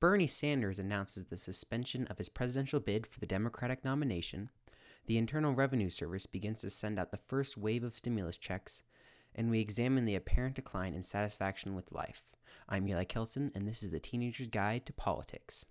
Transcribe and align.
Bernie 0.00 0.26
Sanders 0.26 0.78
announces 0.78 1.24
the 1.24 1.36
suspension 1.36 2.06
of 2.06 2.16
his 2.16 2.30
presidential 2.30 2.80
bid 2.80 3.06
for 3.06 3.20
the 3.20 3.26
Democratic 3.26 3.84
nomination. 3.84 4.48
The 5.06 5.18
Internal 5.18 5.52
Revenue 5.52 5.90
Service 5.90 6.24
begins 6.24 6.62
to 6.62 6.70
send 6.70 6.98
out 6.98 7.10
the 7.10 7.18
first 7.18 7.58
wave 7.58 7.84
of 7.84 7.98
stimulus 7.98 8.38
checks. 8.38 8.82
And 9.34 9.50
we 9.50 9.60
examine 9.60 10.06
the 10.06 10.16
apparent 10.16 10.54
decline 10.54 10.94
in 10.94 11.02
satisfaction 11.02 11.74
with 11.74 11.92
life. 11.92 12.22
I'm 12.66 12.88
Eli 12.88 13.04
Kelton, 13.04 13.52
and 13.54 13.68
this 13.68 13.82
is 13.82 13.90
the 13.90 14.00
Teenager's 14.00 14.48
Guide 14.48 14.86
to 14.86 14.94
Politics. 14.94 15.66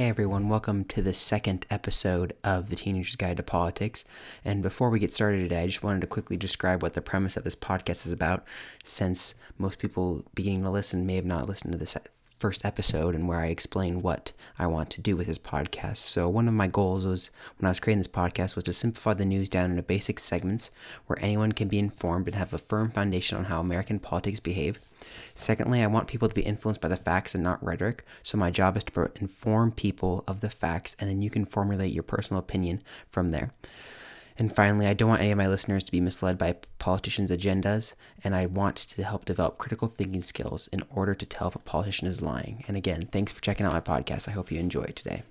Hey 0.00 0.08
everyone, 0.08 0.48
welcome 0.48 0.84
to 0.84 1.02
the 1.02 1.12
second 1.12 1.66
episode 1.68 2.34
of 2.42 2.70
the 2.70 2.76
Teenager's 2.76 3.16
Guide 3.16 3.36
to 3.36 3.42
Politics. 3.42 4.02
And 4.46 4.62
before 4.62 4.88
we 4.88 4.98
get 4.98 5.12
started 5.12 5.40
today, 5.40 5.64
I 5.64 5.66
just 5.66 5.82
wanted 5.82 6.00
to 6.00 6.06
quickly 6.06 6.38
describe 6.38 6.82
what 6.82 6.94
the 6.94 7.02
premise 7.02 7.36
of 7.36 7.44
this 7.44 7.54
podcast 7.54 8.06
is 8.06 8.10
about, 8.10 8.46
since 8.82 9.34
most 9.58 9.78
people 9.78 10.24
beginning 10.34 10.62
to 10.62 10.70
listen 10.70 11.04
may 11.04 11.16
have 11.16 11.26
not 11.26 11.48
listened 11.50 11.72
to 11.72 11.78
this 11.78 11.98
first 12.40 12.64
episode 12.64 13.14
and 13.14 13.28
where 13.28 13.40
I 13.40 13.48
explain 13.48 14.00
what 14.00 14.32
I 14.58 14.66
want 14.66 14.88
to 14.90 15.00
do 15.02 15.14
with 15.14 15.26
this 15.26 15.38
podcast. 15.38 15.98
So 15.98 16.26
one 16.26 16.48
of 16.48 16.54
my 16.54 16.66
goals 16.66 17.04
was 17.04 17.30
when 17.58 17.66
I 17.66 17.70
was 17.70 17.80
creating 17.80 18.00
this 18.00 18.08
podcast 18.08 18.56
was 18.56 18.64
to 18.64 18.72
simplify 18.72 19.12
the 19.12 19.26
news 19.26 19.50
down 19.50 19.70
into 19.70 19.82
basic 19.82 20.18
segments 20.18 20.70
where 21.06 21.22
anyone 21.22 21.52
can 21.52 21.68
be 21.68 21.78
informed 21.78 22.26
and 22.26 22.34
have 22.34 22.54
a 22.54 22.58
firm 22.58 22.90
foundation 22.90 23.36
on 23.36 23.44
how 23.44 23.60
American 23.60 23.98
politics 23.98 24.40
behave. 24.40 24.80
Secondly, 25.34 25.82
I 25.82 25.86
want 25.86 26.08
people 26.08 26.28
to 26.28 26.34
be 26.34 26.40
influenced 26.40 26.80
by 26.80 26.88
the 26.88 26.96
facts 26.96 27.34
and 27.34 27.44
not 27.44 27.62
rhetoric. 27.62 28.06
So 28.22 28.38
my 28.38 28.50
job 28.50 28.74
is 28.76 28.84
to 28.84 29.10
inform 29.20 29.72
people 29.72 30.24
of 30.26 30.40
the 30.40 30.50
facts 30.50 30.96
and 30.98 31.10
then 31.10 31.20
you 31.20 31.28
can 31.28 31.44
formulate 31.44 31.92
your 31.92 32.02
personal 32.02 32.40
opinion 32.40 32.80
from 33.10 33.32
there. 33.32 33.52
And 34.40 34.50
finally, 34.50 34.86
I 34.86 34.94
don't 34.94 35.10
want 35.10 35.20
any 35.20 35.32
of 35.32 35.36
my 35.36 35.48
listeners 35.48 35.84
to 35.84 35.92
be 35.92 36.00
misled 36.00 36.38
by 36.38 36.56
politicians' 36.78 37.30
agendas, 37.30 37.92
and 38.24 38.34
I 38.34 38.46
want 38.46 38.76
to 38.76 39.04
help 39.04 39.26
develop 39.26 39.58
critical 39.58 39.86
thinking 39.86 40.22
skills 40.22 40.66
in 40.68 40.82
order 40.88 41.14
to 41.14 41.26
tell 41.26 41.48
if 41.48 41.56
a 41.56 41.58
politician 41.58 42.08
is 42.08 42.22
lying. 42.22 42.64
And 42.66 42.74
again, 42.74 43.06
thanks 43.12 43.32
for 43.32 43.42
checking 43.42 43.66
out 43.66 43.74
my 43.74 43.82
podcast. 43.82 44.28
I 44.28 44.30
hope 44.30 44.50
you 44.50 44.58
enjoy 44.58 44.86
today. 44.94 45.24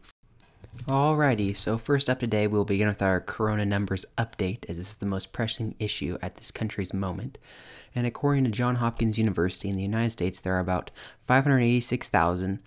Alrighty, 0.86 1.58
so 1.58 1.80
first 1.80 2.08
up 2.08 2.20
today, 2.20 2.46
we'll 2.46 2.66
begin 2.66 2.88
with 2.88 3.02
our 3.02 3.20
corona 3.20 3.66
numbers 3.66 4.06
update, 4.16 4.70
as 4.70 4.78
this 4.78 4.90
is 4.90 4.94
the 5.00 5.08
most 5.08 5.34
pressing 5.34 5.74
issue 5.80 6.20
at 6.22 6.38
this 6.38 6.52
country's 6.52 6.94
moment. 6.94 7.40
And 7.96 8.06
according 8.06 8.44
to 8.44 8.52
Johns 8.52 8.78
Hopkins 8.78 9.18
University 9.18 9.70
in 9.70 9.76
the 9.76 9.82
United 9.82 10.12
States, 10.12 10.40
there 10.40 10.54
are 10.54 10.60
about 10.60 10.92
586,000 11.26 12.62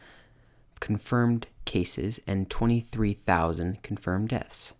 confirmed 0.80 1.46
cases 1.66 2.18
and 2.26 2.50
23,000 2.50 3.84
confirmed 3.84 4.30
deaths. 4.30 4.74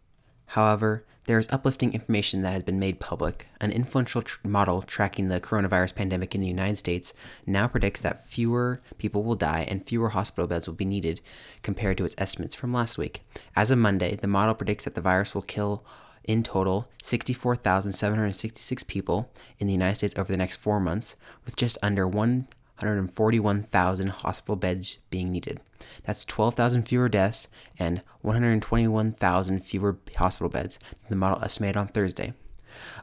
However, 0.47 1.05
there 1.27 1.39
is 1.39 1.49
uplifting 1.51 1.93
information 1.93 2.43
that 2.43 2.53
has 2.53 2.63
been 2.63 2.79
made 2.79 2.99
public. 2.99 3.47
An 3.61 3.71
influential 3.71 4.23
tr- 4.23 4.39
model 4.47 4.83
tracking 4.83 5.29
the 5.29 5.41
coronavirus 5.41 5.95
pandemic 5.95 6.35
in 6.35 6.41
the 6.41 6.49
United 6.49 6.77
States 6.77 7.13
now 7.47 7.69
predicts 7.69 8.01
that 8.01 8.29
fewer 8.29 8.81
people 8.99 9.23
will 9.23 9.37
die 9.37 9.65
and 9.69 9.87
fewer 9.87 10.11
hospital 10.11 10.47
beds 10.47 10.67
will 10.67 10.75
be 10.75 10.85
needed 10.85 11.21
compared 11.63 11.97
to 11.99 12.05
its 12.05 12.17
estimates 12.19 12.55
from 12.55 12.73
last 12.73 12.99
week. 12.99 13.23
As 13.55 13.71
of 13.71 13.79
Monday, 13.79 14.17
the 14.17 14.27
model 14.27 14.55
predicts 14.55 14.85
that 14.85 14.95
the 14.95 15.01
virus 15.01 15.35
will 15.35 15.43
kill 15.43 15.85
in 16.25 16.43
total 16.43 16.89
64,766 17.03 18.83
people 18.85 19.31
in 19.59 19.67
the 19.67 19.73
United 19.73 19.97
States 19.97 20.15
over 20.17 20.31
the 20.31 20.37
next 20.37 20.57
four 20.57 20.81
months, 20.81 21.17
with 21.45 21.57
just 21.57 21.79
under 21.83 22.07
1 22.07 22.49
141,000 22.83 24.09
hospital 24.09 24.57
beds 24.57 24.99
being 25.11 25.31
needed. 25.31 25.61
That's 26.05 26.25
12,000 26.25 26.83
fewer 26.83 27.09
deaths 27.09 27.49
and 27.79 28.03
121,000 28.23 29.61
fewer 29.61 29.99
hospital 30.17 30.49
beds 30.49 30.79
than 31.01 31.11
the 31.11 31.17
model 31.17 31.43
estimated 31.43 31.77
on 31.77 31.89
Thursday. 31.89 32.35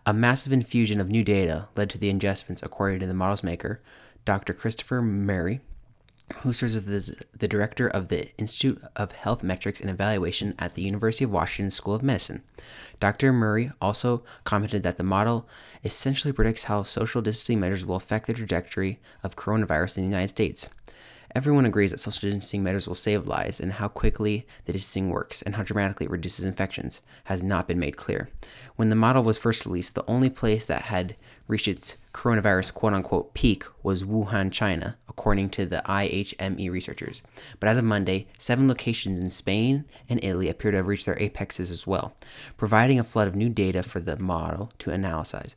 A 0.05 0.13
massive 0.13 0.51
infusion 0.51 0.99
of 0.99 1.09
new 1.09 1.23
data 1.23 1.67
led 1.75 1.89
to 1.91 1.97
the 1.97 2.09
adjustments, 2.09 2.63
according 2.63 2.99
to 2.99 3.07
the 3.07 3.13
model's 3.13 3.43
maker, 3.43 3.81
Dr. 4.25 4.53
Christopher 4.53 5.01
Murray, 5.01 5.61
who 6.37 6.53
serves 6.53 6.75
as 6.75 7.15
the 7.37 7.47
director 7.47 7.87
of 7.87 8.07
the 8.07 8.35
Institute 8.37 8.81
of 8.95 9.11
Health 9.11 9.43
Metrics 9.43 9.81
and 9.81 9.89
Evaluation 9.89 10.55
at 10.57 10.73
the 10.73 10.81
University 10.81 11.25
of 11.25 11.31
Washington 11.31 11.71
School 11.71 11.95
of 11.95 12.03
Medicine. 12.03 12.43
Dr. 12.99 13.33
Murray 13.33 13.71
also 13.81 14.23
commented 14.43 14.83
that 14.83 14.97
the 14.97 15.03
model 15.03 15.47
essentially 15.83 16.31
predicts 16.31 16.65
how 16.65 16.83
social 16.83 17.21
distancing 17.21 17.59
measures 17.59 17.85
will 17.85 17.95
affect 17.95 18.27
the 18.27 18.33
trajectory 18.33 18.99
of 19.23 19.35
coronavirus 19.35 19.97
in 19.97 20.03
the 20.03 20.09
United 20.09 20.29
States. 20.29 20.69
Everyone 21.35 21.65
agrees 21.65 21.91
that 21.91 21.99
social 21.99 22.27
distancing 22.27 22.63
measures 22.63 22.87
will 22.87 22.95
save 22.95 23.27
lives, 23.27 23.59
and 23.59 23.73
how 23.73 23.87
quickly 23.87 24.47
the 24.65 24.73
distancing 24.73 25.09
works 25.09 25.43
and 25.43 25.55
how 25.55 25.61
dramatically 25.61 26.05
it 26.05 26.11
reduces 26.11 26.43
infections 26.43 27.01
has 27.25 27.43
not 27.43 27.67
been 27.67 27.77
made 27.77 27.97
clear. 27.97 28.29
When 28.77 28.89
the 28.89 28.95
model 28.95 29.23
was 29.23 29.37
first 29.37 29.65
released, 29.65 29.93
the 29.93 30.09
only 30.09 30.31
place 30.31 30.65
that 30.65 30.83
had 30.83 31.15
reached 31.49 31.67
its 31.67 31.97
coronavirus 32.13 32.73
quote 32.73 32.93
unquote 32.93 33.33
peak 33.33 33.65
was 33.83 34.03
Wuhan, 34.03 34.51
China, 34.51 34.97
according 35.09 35.49
to 35.49 35.65
the 35.65 35.81
IHME 35.85 36.71
researchers. 36.71 37.21
But 37.59 37.67
as 37.67 37.77
of 37.77 37.83
Monday, 37.83 38.27
seven 38.37 38.69
locations 38.69 39.19
in 39.19 39.29
Spain 39.29 39.83
and 40.07 40.23
Italy 40.23 40.47
appear 40.47 40.71
to 40.71 40.77
have 40.77 40.87
reached 40.87 41.07
their 41.07 41.21
apexes 41.21 41.71
as 41.71 41.85
well, 41.85 42.15
providing 42.55 42.99
a 42.99 43.03
flood 43.03 43.27
of 43.27 43.35
new 43.35 43.49
data 43.49 43.83
for 43.83 43.99
the 43.99 44.15
model 44.15 44.71
to 44.79 44.91
analyze. 44.91 45.55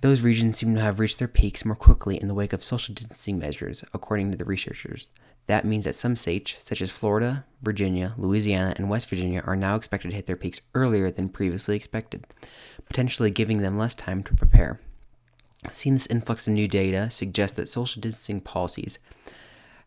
Those 0.00 0.22
regions 0.22 0.56
seem 0.56 0.74
to 0.74 0.80
have 0.80 0.98
reached 0.98 1.18
their 1.18 1.28
peaks 1.28 1.64
more 1.64 1.76
quickly 1.76 2.18
in 2.18 2.26
the 2.26 2.34
wake 2.34 2.54
of 2.54 2.64
social 2.64 2.94
distancing 2.94 3.38
measures, 3.38 3.84
according 3.92 4.30
to 4.30 4.38
the 4.38 4.46
researchers. 4.46 5.08
That 5.50 5.64
means 5.64 5.84
that 5.84 5.96
some 5.96 6.14
states, 6.14 6.54
such 6.60 6.80
as 6.80 6.92
Florida, 6.92 7.44
Virginia, 7.60 8.14
Louisiana, 8.16 8.72
and 8.76 8.88
West 8.88 9.08
Virginia, 9.08 9.42
are 9.44 9.56
now 9.56 9.74
expected 9.74 10.10
to 10.10 10.14
hit 10.14 10.26
their 10.26 10.36
peaks 10.36 10.60
earlier 10.76 11.10
than 11.10 11.28
previously 11.28 11.74
expected, 11.74 12.24
potentially 12.86 13.32
giving 13.32 13.60
them 13.60 13.76
less 13.76 13.96
time 13.96 14.22
to 14.22 14.34
prepare. 14.36 14.80
Seeing 15.68 15.94
this 15.96 16.06
influx 16.06 16.46
of 16.46 16.52
new 16.52 16.68
data 16.68 17.10
suggests 17.10 17.56
that 17.56 17.68
social 17.68 18.00
distancing 18.00 18.40
policies 18.40 19.00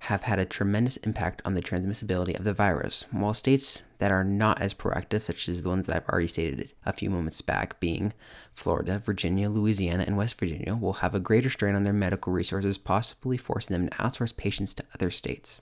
have 0.08 0.24
had 0.24 0.38
a 0.38 0.46
tremendous 0.46 0.98
impact 0.98 1.42
on 1.46 1.54
the 1.54 1.62
transmissibility 1.62 2.38
of 2.38 2.44
the 2.44 2.52
virus, 2.52 3.06
while 3.12 3.34
states 3.34 3.84
that 4.00 4.12
are 4.12 4.26
not 4.26 4.62
as 4.62 4.74
proactive, 4.74 5.22
such 5.22 5.48
as 5.48 5.64
the 5.64 5.70
ones 5.70 5.88
that 5.88 5.96
I've 5.96 6.10
already 6.10 6.28
stated 6.28 6.74
a 6.86 6.92
few 6.92 7.10
moments 7.10 7.42
back, 7.42 7.80
being 7.80 8.12
Florida, 8.52 9.00
Virginia, 9.00 9.50
Louisiana, 9.50 10.04
and 10.06 10.18
West 10.18 10.38
Virginia, 10.38 10.76
will 10.76 10.94
have 10.94 11.16
a 11.16 11.22
greater 11.22 11.50
strain 11.50 11.74
on 11.74 11.84
their 11.84 11.94
medical 11.94 12.34
resources, 12.34 12.78
possibly 12.78 13.38
forcing 13.38 13.74
them 13.74 13.88
to 13.88 13.96
outsource 13.96 14.36
patients 14.36 14.74
to 14.74 14.84
other 14.94 15.10
states. 15.10 15.62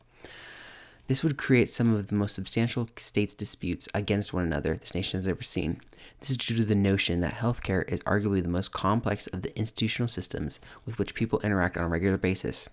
This 1.12 1.26
would 1.26 1.38
create 1.38 1.70
some 1.70 1.94
of 1.94 2.08
the 2.08 2.16
most 2.16 2.36
substantial 2.36 2.88
states' 2.96 3.34
disputes 3.34 3.90
against 3.94 4.32
one 4.32 4.46
another 4.46 4.78
this 4.78 4.96
nation 4.96 5.18
has 5.18 5.28
ever 5.28 5.42
seen. 5.42 5.82
This 6.22 6.30
is 6.30 6.38
due 6.38 6.56
to 6.56 6.64
the 6.64 6.74
notion 6.74 7.20
that 7.20 7.34
healthcare 7.34 7.86
is 7.92 8.00
arguably 8.04 8.42
the 8.42 8.48
most 8.48 8.72
complex 8.72 9.28
of 9.28 9.42
the 9.42 9.54
institutional 9.60 10.08
systems 10.08 10.62
with 10.86 10.98
which 10.98 11.14
people 11.14 11.42
interact 11.42 11.76
on 11.76 11.84
a 11.84 11.90
regular 11.90 12.16
basis. 12.16 12.70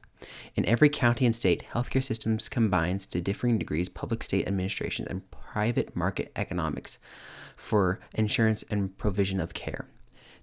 In 0.55 0.65
every 0.67 0.89
county 0.89 1.27
and 1.27 1.35
state, 1.35 1.65
healthcare 1.73 2.05
systems 2.05 2.49
combines 2.49 3.07
to 3.07 3.21
differing 3.21 3.59
degrees 3.59 3.89
public 3.89 4.23
state 4.23 4.47
administrations 4.47 5.09
and 5.09 5.29
private 5.33 5.97
market 5.97 6.31
economics 6.37 7.01
for 7.57 7.99
insurance 8.15 8.63
and 8.71 8.97
provision 8.99 9.41
of 9.41 9.53
care. 9.53 9.89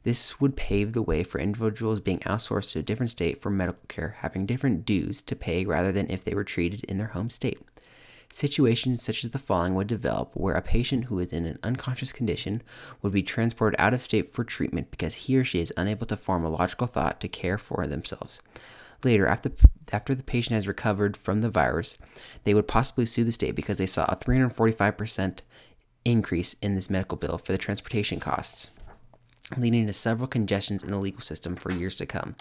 This 0.03 0.41
would 0.41 0.57
pave 0.57 0.91
the 0.91 1.01
way 1.01 1.23
for 1.23 1.39
individuals 1.39 2.01
being 2.01 2.19
outsourced 2.19 2.73
to 2.73 2.79
a 2.79 2.83
different 2.83 3.11
state 3.11 3.41
for 3.41 3.49
medical 3.49 3.83
care 3.87 4.17
having 4.19 4.45
different 4.45 4.83
dues 4.85 5.21
to 5.21 5.33
pay 5.33 5.63
rather 5.63 5.93
than 5.93 6.11
if 6.11 6.25
they 6.25 6.35
were 6.35 6.43
treated 6.43 6.83
in 6.83 6.97
their 6.97 7.07
home 7.07 7.29
state. 7.29 7.61
Situations 8.35 9.01
such 9.01 9.23
as 9.23 9.31
the 9.31 9.39
following 9.39 9.75
would 9.75 9.87
develop 9.87 10.31
where 10.33 10.55
a 10.55 10.61
patient 10.61 11.05
who 11.05 11.19
is 11.19 11.31
in 11.31 11.45
an 11.45 11.57
unconscious 11.63 12.11
condition 12.11 12.61
would 13.01 13.13
be 13.13 13.23
transported 13.23 13.79
out 13.79 13.93
of 13.93 14.03
state 14.03 14.33
for 14.33 14.43
treatment 14.43 14.91
because 14.91 15.13
he 15.13 15.37
or 15.37 15.45
she 15.45 15.61
is 15.61 15.71
unable 15.77 16.05
to 16.05 16.17
form 16.17 16.43
a 16.43 16.49
logical 16.49 16.85
thought 16.85 17.21
to 17.21 17.29
care 17.29 17.57
for 17.57 17.87
themselves. 17.87 18.41
Later, 19.05 19.25
after, 19.25 19.53
after 19.93 20.13
the 20.13 20.21
patient 20.21 20.53
has 20.53 20.67
recovered 20.67 21.15
from 21.15 21.39
the 21.39 21.49
virus, 21.49 21.97
they 22.43 22.53
would 22.53 22.67
possibly 22.67 23.05
sue 23.05 23.23
the 23.23 23.31
state 23.31 23.55
because 23.55 23.77
they 23.77 23.85
saw 23.85 24.03
a 24.09 24.17
345% 24.17 25.39
increase 26.03 26.57
in 26.61 26.75
this 26.75 26.89
medical 26.89 27.17
bill 27.17 27.37
for 27.37 27.53
the 27.53 27.57
transportation 27.57 28.19
costs 28.19 28.69
leading 29.57 29.87
to 29.87 29.93
several 29.93 30.27
congestions 30.27 30.83
in 30.83 30.89
the 30.91 30.99
legal 30.99 31.21
system 31.21 31.55
for 31.55 31.71
years 31.71 31.95
to 31.95 32.05
come, 32.05 32.35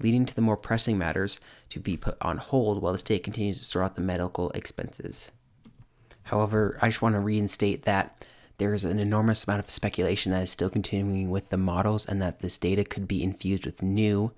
leading 0.00 0.26
to 0.26 0.34
the 0.34 0.42
more 0.42 0.56
pressing 0.56 0.98
matters 0.98 1.40
to 1.70 1.80
be 1.80 1.96
put 1.96 2.16
on 2.20 2.38
hold 2.38 2.82
while 2.82 2.92
the 2.92 2.98
state 2.98 3.22
continues 3.22 3.58
to 3.58 3.64
sort 3.64 3.84
out 3.84 3.94
the 3.94 4.00
medical 4.02 4.50
expenses. 4.50 5.32
However, 6.24 6.78
I 6.80 6.88
just 6.88 7.02
want 7.02 7.14
to 7.14 7.20
reinstate 7.20 7.84
that 7.84 8.26
there's 8.58 8.84
an 8.84 8.98
enormous 8.98 9.44
amount 9.44 9.60
of 9.60 9.70
speculation 9.70 10.30
that 10.32 10.42
is 10.42 10.50
still 10.50 10.70
continuing 10.70 11.30
with 11.30 11.48
the 11.48 11.56
models 11.56 12.06
and 12.06 12.20
that 12.22 12.40
this 12.40 12.58
data 12.58 12.84
could 12.84 13.08
be 13.08 13.22
infused 13.22 13.66
with 13.66 13.82
new 13.82 14.32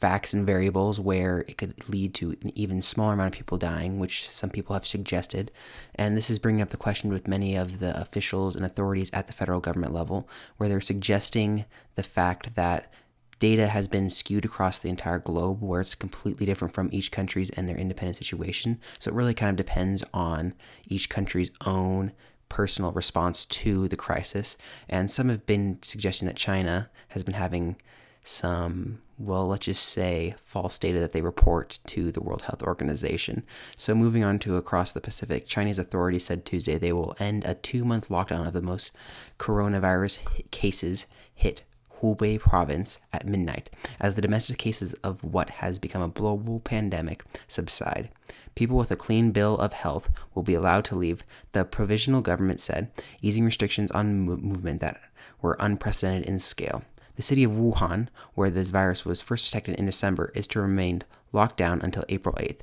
facts 0.00 0.32
and 0.32 0.46
variables 0.46 0.98
where 0.98 1.44
it 1.46 1.58
could 1.58 1.88
lead 1.88 2.14
to 2.14 2.30
an 2.30 2.50
even 2.56 2.80
smaller 2.80 3.12
amount 3.12 3.34
of 3.34 3.38
people 3.38 3.58
dying, 3.58 3.98
which 3.98 4.30
some 4.30 4.50
people 4.50 4.74
have 4.74 4.86
suggested. 4.86 5.50
And 5.94 6.16
this 6.16 6.30
is 6.30 6.38
bringing 6.38 6.62
up 6.62 6.70
the 6.70 6.76
question 6.76 7.12
with 7.12 7.28
many 7.28 7.54
of 7.54 7.80
the 7.80 7.98
officials 8.00 8.56
and 8.56 8.64
authorities 8.64 9.10
at 9.12 9.26
the 9.26 9.32
federal 9.32 9.60
government 9.60 9.92
level, 9.92 10.28
where 10.56 10.68
they're 10.68 10.80
suggesting 10.80 11.66
the 11.96 12.02
fact 12.02 12.54
that 12.54 12.92
data 13.38 13.66
has 13.68 13.88
been 13.88 14.10
skewed 14.10 14.44
across 14.44 14.78
the 14.78 14.88
entire 14.88 15.18
globe, 15.18 15.62
where 15.62 15.80
it's 15.80 15.94
completely 15.94 16.46
different 16.46 16.74
from 16.74 16.88
each 16.92 17.10
country's 17.10 17.50
and 17.50 17.68
their 17.68 17.76
independent 17.76 18.16
situation. 18.16 18.78
So 18.98 19.10
it 19.10 19.14
really 19.14 19.34
kind 19.34 19.58
of 19.58 19.64
depends 19.64 20.04
on 20.14 20.54
each 20.86 21.08
country's 21.08 21.50
own 21.66 22.12
personal 22.48 22.92
response 22.92 23.46
to 23.46 23.88
the 23.88 23.96
crisis. 23.96 24.56
And 24.88 25.10
some 25.10 25.28
have 25.28 25.46
been 25.46 25.78
suggesting 25.82 26.26
that 26.26 26.36
China 26.36 26.90
has 27.08 27.22
been 27.22 27.34
having 27.34 27.76
some, 28.22 29.00
well, 29.18 29.48
let's 29.48 29.66
just 29.66 29.84
say, 29.84 30.34
false 30.42 30.78
data 30.78 30.98
that 31.00 31.12
they 31.12 31.20
report 31.20 31.78
to 31.86 32.10
the 32.10 32.22
World 32.22 32.42
Health 32.42 32.62
Organization. 32.62 33.44
So, 33.76 33.94
moving 33.94 34.24
on 34.24 34.38
to 34.40 34.56
across 34.56 34.92
the 34.92 35.00
Pacific, 35.00 35.46
Chinese 35.46 35.78
authorities 35.78 36.24
said 36.24 36.44
Tuesday 36.44 36.78
they 36.78 36.92
will 36.92 37.16
end 37.18 37.44
a 37.44 37.54
two 37.54 37.84
month 37.84 38.08
lockdown 38.08 38.46
of 38.46 38.52
the 38.52 38.62
most 38.62 38.92
coronavirus 39.38 40.50
cases 40.50 41.06
hit 41.34 41.64
Hubei 42.00 42.38
province 42.40 42.98
at 43.12 43.26
midnight 43.26 43.70
as 44.00 44.14
the 44.14 44.22
domestic 44.22 44.58
cases 44.58 44.94
of 45.04 45.22
what 45.22 45.50
has 45.50 45.78
become 45.78 46.02
a 46.02 46.08
global 46.08 46.60
pandemic 46.60 47.24
subside. 47.46 48.10
People 48.54 48.76
with 48.76 48.90
a 48.90 48.96
clean 48.96 49.30
bill 49.32 49.56
of 49.58 49.72
health 49.72 50.10
will 50.34 50.42
be 50.42 50.54
allowed 50.54 50.84
to 50.86 50.96
leave, 50.96 51.24
the 51.52 51.64
provisional 51.64 52.20
government 52.20 52.60
said, 52.60 52.90
easing 53.22 53.44
restrictions 53.44 53.90
on 53.92 54.20
movement 54.22 54.80
that 54.80 55.00
were 55.40 55.56
unprecedented 55.60 56.26
in 56.26 56.38
scale. 56.38 56.82
The 57.20 57.26
city 57.26 57.44
of 57.44 57.50
Wuhan, 57.50 58.08
where 58.32 58.48
this 58.48 58.70
virus 58.70 59.04
was 59.04 59.20
first 59.20 59.44
detected 59.44 59.74
in 59.74 59.84
December, 59.84 60.32
is 60.34 60.46
to 60.46 60.60
remain 60.62 61.02
locked 61.32 61.58
down 61.58 61.82
until 61.82 62.02
April 62.08 62.34
8th. 62.36 62.60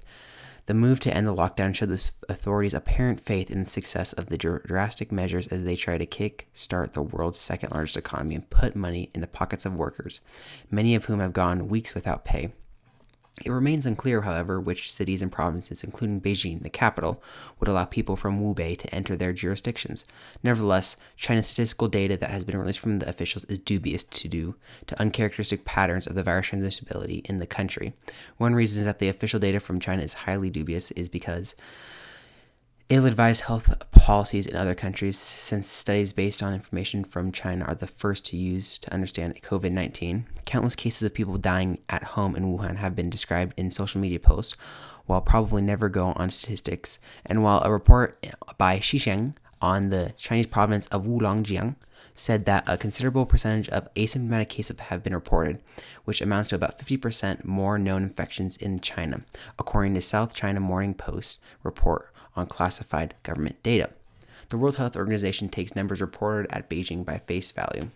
The 0.65 0.73
move 0.73 0.99
to 1.01 1.13
end 1.13 1.27
the 1.27 1.35
lockdown 1.35 1.75
showed 1.75 1.89
the 1.89 2.11
authorities' 2.27 2.73
apparent 2.73 3.19
faith 3.19 3.51
in 3.51 3.63
the 3.63 3.69
success 3.69 4.13
of 4.13 4.29
the 4.29 4.37
drastic 4.39 5.11
measures 5.11 5.45
as 5.49 5.63
they 5.63 5.75
try 5.75 5.99
to 5.99 6.07
kick 6.07 6.49
start 6.53 6.93
the 6.93 7.03
world's 7.03 7.37
second 7.37 7.71
largest 7.71 7.97
economy 7.97 8.33
and 8.33 8.49
put 8.49 8.75
money 8.75 9.11
in 9.13 9.21
the 9.21 9.27
pockets 9.27 9.63
of 9.63 9.75
workers, 9.75 10.21
many 10.71 10.95
of 10.95 11.05
whom 11.05 11.19
have 11.19 11.33
gone 11.33 11.67
weeks 11.67 11.93
without 11.93 12.25
pay. 12.25 12.51
It 13.45 13.51
remains 13.51 13.85
unclear, 13.85 14.21
however, 14.21 14.59
which 14.59 14.91
cities 14.91 15.21
and 15.21 15.31
provinces, 15.31 15.83
including 15.83 16.21
Beijing, 16.21 16.63
the 16.63 16.69
capital, 16.69 17.21
would 17.59 17.69
allow 17.69 17.85
people 17.85 18.15
from 18.15 18.39
Hubei 18.39 18.77
to 18.79 18.93
enter 18.93 19.15
their 19.15 19.31
jurisdictions. 19.31 20.05
Nevertheless, 20.41 20.97
China's 21.15 21.47
statistical 21.47 21.87
data 21.87 22.17
that 22.17 22.31
has 22.31 22.43
been 22.43 22.57
released 22.57 22.79
from 22.79 22.99
the 22.99 23.07
officials 23.07 23.45
is 23.45 23.59
dubious 23.59 24.03
to 24.03 24.27
due 24.27 24.55
to 24.87 24.99
uncharacteristic 24.99 25.65
patterns 25.65 26.07
of 26.07 26.15
the 26.15 26.23
virus 26.23 26.47
transmissibility 26.47 27.23
in 27.25 27.37
the 27.37 27.45
country. 27.45 27.93
One 28.37 28.55
reason 28.55 28.85
that 28.85 28.99
the 28.99 29.09
official 29.09 29.39
data 29.39 29.59
from 29.59 29.79
China 29.79 30.01
is 30.01 30.13
highly 30.13 30.49
dubious 30.49 30.89
is 30.91 31.07
because 31.07 31.55
ill 32.89 33.05
advised 33.05 33.41
health 33.43 33.73
policies 33.91 34.47
in 34.47 34.55
other 34.55 34.73
countries, 34.73 35.17
since 35.17 35.67
studies 35.67 36.13
based 36.13 36.41
on 36.41 36.53
information 36.53 37.03
from 37.03 37.33
China 37.33 37.65
are 37.65 37.75
the 37.75 37.87
first 37.87 38.25
to 38.25 38.37
use 38.37 38.77
to 38.79 38.93
understand 38.93 39.41
COVID 39.41 39.71
19. 39.71 40.25
Countless 40.45 40.75
cases 40.75 41.03
of 41.03 41.13
people 41.13 41.37
dying 41.37 41.79
at 41.89 42.03
home 42.03 42.35
in 42.35 42.45
Wuhan 42.45 42.77
have 42.77 42.95
been 42.95 43.09
described 43.09 43.53
in 43.57 43.71
social 43.71 43.99
media 43.99 44.19
posts, 44.19 44.55
while 45.05 45.19
probably 45.19 45.61
never 45.61 45.89
go 45.89 46.13
on 46.15 46.29
statistics. 46.29 46.99
And 47.25 47.43
while 47.43 47.61
a 47.63 47.71
report 47.71 48.25
by 48.57 48.79
Xisheng 48.79 49.35
on 49.61 49.89
the 49.89 50.13
Chinese 50.17 50.47
province 50.47 50.87
of 50.87 51.05
Wulangjiang 51.05 51.75
said 52.13 52.45
that 52.45 52.63
a 52.67 52.77
considerable 52.77 53.25
percentage 53.25 53.67
of 53.69 53.93
asymptomatic 53.95 54.47
cases 54.47 54.79
have 54.79 55.03
been 55.03 55.13
reported, 55.13 55.61
which 56.05 56.21
amounts 56.21 56.49
to 56.49 56.55
about 56.55 56.79
50% 56.79 57.43
more 57.43 57.77
known 57.77 58.03
infections 58.03 58.55
in 58.55 58.79
China, 58.79 59.21
according 59.59 59.93
to 59.95 60.01
South 60.01 60.33
China 60.33 60.61
Morning 60.61 60.93
Post 60.93 61.39
report 61.63 62.13
on 62.37 62.47
classified 62.47 63.15
government 63.23 63.61
data. 63.63 63.89
The 64.49 64.57
World 64.57 64.77
Health 64.77 64.95
Organization 64.95 65.49
takes 65.49 65.75
numbers 65.75 65.99
reported 65.99 66.51
at 66.51 66.69
Beijing 66.69 67.03
by 67.03 67.17
face 67.17 67.51
value. 67.51 67.89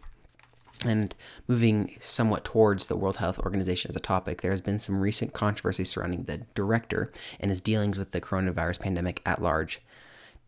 And 0.84 1.14
moving 1.48 1.96
somewhat 2.00 2.44
towards 2.44 2.88
the 2.88 2.98
World 2.98 3.18
Health 3.18 3.40
Organization 3.40 3.90
as 3.90 3.96
a 3.96 4.00
topic, 4.00 4.42
there 4.42 4.52
has 4.52 4.62
been 4.62 4.80
some 4.80 5.00
recent 5.00 5.32
controversy 5.32 5.86
surrounding 5.86 6.24
the 6.24 6.42
director 6.56 7.12
and 7.40 7.52
his 7.52 7.62
dealings 7.62 7.98
with 7.98 8.12
the 8.12 8.22
coronavirus 8.22 8.80
pandemic 8.80 9.22
at 9.26 9.42
large. 9.42 9.82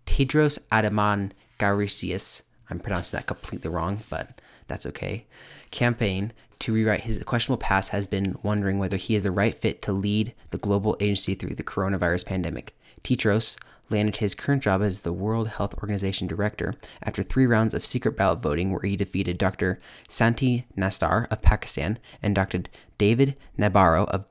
Tedros 0.06 0.58
Adhanom 0.72 1.32
Ghebreyesus, 1.60 2.42
I'm 2.70 2.80
pronouncing 2.80 3.18
that 3.18 3.28
completely 3.28 3.70
wrong, 3.70 4.00
but 4.10 4.42
that's 4.68 4.88
okay. 4.88 5.28
Campaign 5.72 6.34
to 6.60 6.74
rewrite 6.74 7.02
his 7.02 7.22
questionable 7.24 7.62
past 7.62 7.92
has 7.92 8.08
been 8.08 8.38
wondering 8.42 8.80
whether 8.80 8.98
he 8.98 9.16
is 9.16 9.24
the 9.24 9.32
right 9.32 9.54
fit 9.54 9.82
to 9.84 9.94
lead 9.94 10.34
the 10.50 10.58
global 10.58 10.98
agency 11.00 11.36
through 11.36 11.56
the 11.56 11.64
coronavirus 11.64 12.26
pandemic. 12.26 12.76
Tedros 13.04 13.58
landed 13.94 14.18
his 14.18 14.36
current 14.36 14.64
job 14.64 14.82
as 14.82 15.02
the 15.02 15.14
World 15.14 15.48
Health 15.48 15.76
Organization 15.76 16.28
director 16.28 16.74
after 17.02 17.24
three 17.24 17.46
rounds 17.46 17.74
of 17.74 17.86
secret 17.86 18.18
ballot 18.18 18.40
voting 18.40 18.72
where 18.72 18.82
he 18.82 18.98
defeated 18.98 19.38
Dr. 19.38 19.80
Sania 20.10 20.66
Nishtar 20.76 21.28
of 21.32 21.42
Pakistan 21.42 22.00
and 22.22 22.36
Dr. 22.36 22.64
David 22.98 23.38
Nabarro 23.58 24.08
of 24.10 24.26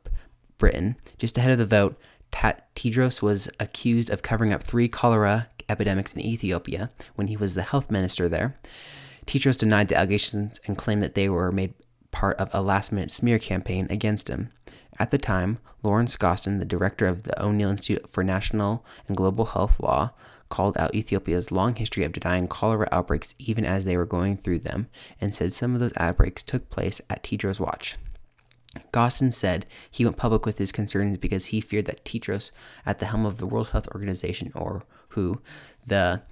Britain. 0.58 0.96
Just 1.16 1.38
ahead 1.38 1.52
of 1.52 1.58
the 1.58 1.66
vote, 1.66 1.98
Tedros 2.32 3.22
was 3.22 3.48
accused 3.60 4.10
of 4.10 4.22
covering 4.22 4.52
up 4.52 4.62
three 4.62 4.88
cholera 4.88 5.48
epidemics 5.68 6.12
in 6.12 6.20
Ethiopia 6.20 6.90
when 7.14 7.28
he 7.28 7.36
was 7.36 7.54
the 7.54 7.62
health 7.62 7.90
minister 7.90 8.28
there. 8.28 8.58
Tedros 9.26 9.58
denied 9.58 9.88
the 9.88 9.96
allegations 9.96 10.60
and 10.66 10.76
claimed 10.76 11.02
that 11.02 11.14
they 11.14 11.28
were 11.28 11.52
made 11.52 11.74
part 12.10 12.36
of 12.38 12.50
a 12.52 12.62
last 12.62 12.92
minute 12.92 13.10
smear 13.10 13.38
campaign 13.38 13.86
against 13.88 14.28
him. 14.28 14.50
At 15.02 15.10
the 15.10 15.18
time, 15.18 15.58
Lawrence 15.82 16.14
Gostin, 16.14 16.60
the 16.60 16.64
director 16.64 17.08
of 17.08 17.24
the 17.24 17.44
O'Neill 17.44 17.70
Institute 17.70 18.08
for 18.08 18.22
National 18.22 18.86
and 19.08 19.16
Global 19.16 19.46
Health 19.46 19.80
Law, 19.80 20.12
called 20.48 20.78
out 20.78 20.94
Ethiopia's 20.94 21.50
long 21.50 21.74
history 21.74 22.04
of 22.04 22.12
denying 22.12 22.46
cholera 22.46 22.88
outbreaks 22.92 23.34
even 23.36 23.64
as 23.64 23.84
they 23.84 23.96
were 23.96 24.06
going 24.06 24.36
through 24.36 24.60
them 24.60 24.86
and 25.20 25.34
said 25.34 25.52
some 25.52 25.74
of 25.74 25.80
those 25.80 25.92
outbreaks 25.96 26.44
took 26.44 26.70
place 26.70 27.00
at 27.10 27.24
Tedros' 27.24 27.58
watch. 27.58 27.96
Gostin 28.92 29.32
said 29.32 29.66
he 29.90 30.04
went 30.04 30.18
public 30.18 30.46
with 30.46 30.58
his 30.58 30.70
concerns 30.70 31.16
because 31.16 31.46
he 31.46 31.60
feared 31.60 31.86
that 31.86 32.04
Tedros, 32.04 32.52
at 32.86 33.00
the 33.00 33.06
helm 33.06 33.26
of 33.26 33.38
the 33.38 33.46
World 33.46 33.70
Health 33.70 33.88
Organization, 33.88 34.52
or 34.54 34.84
WHO, 35.08 35.42
the 35.84 36.22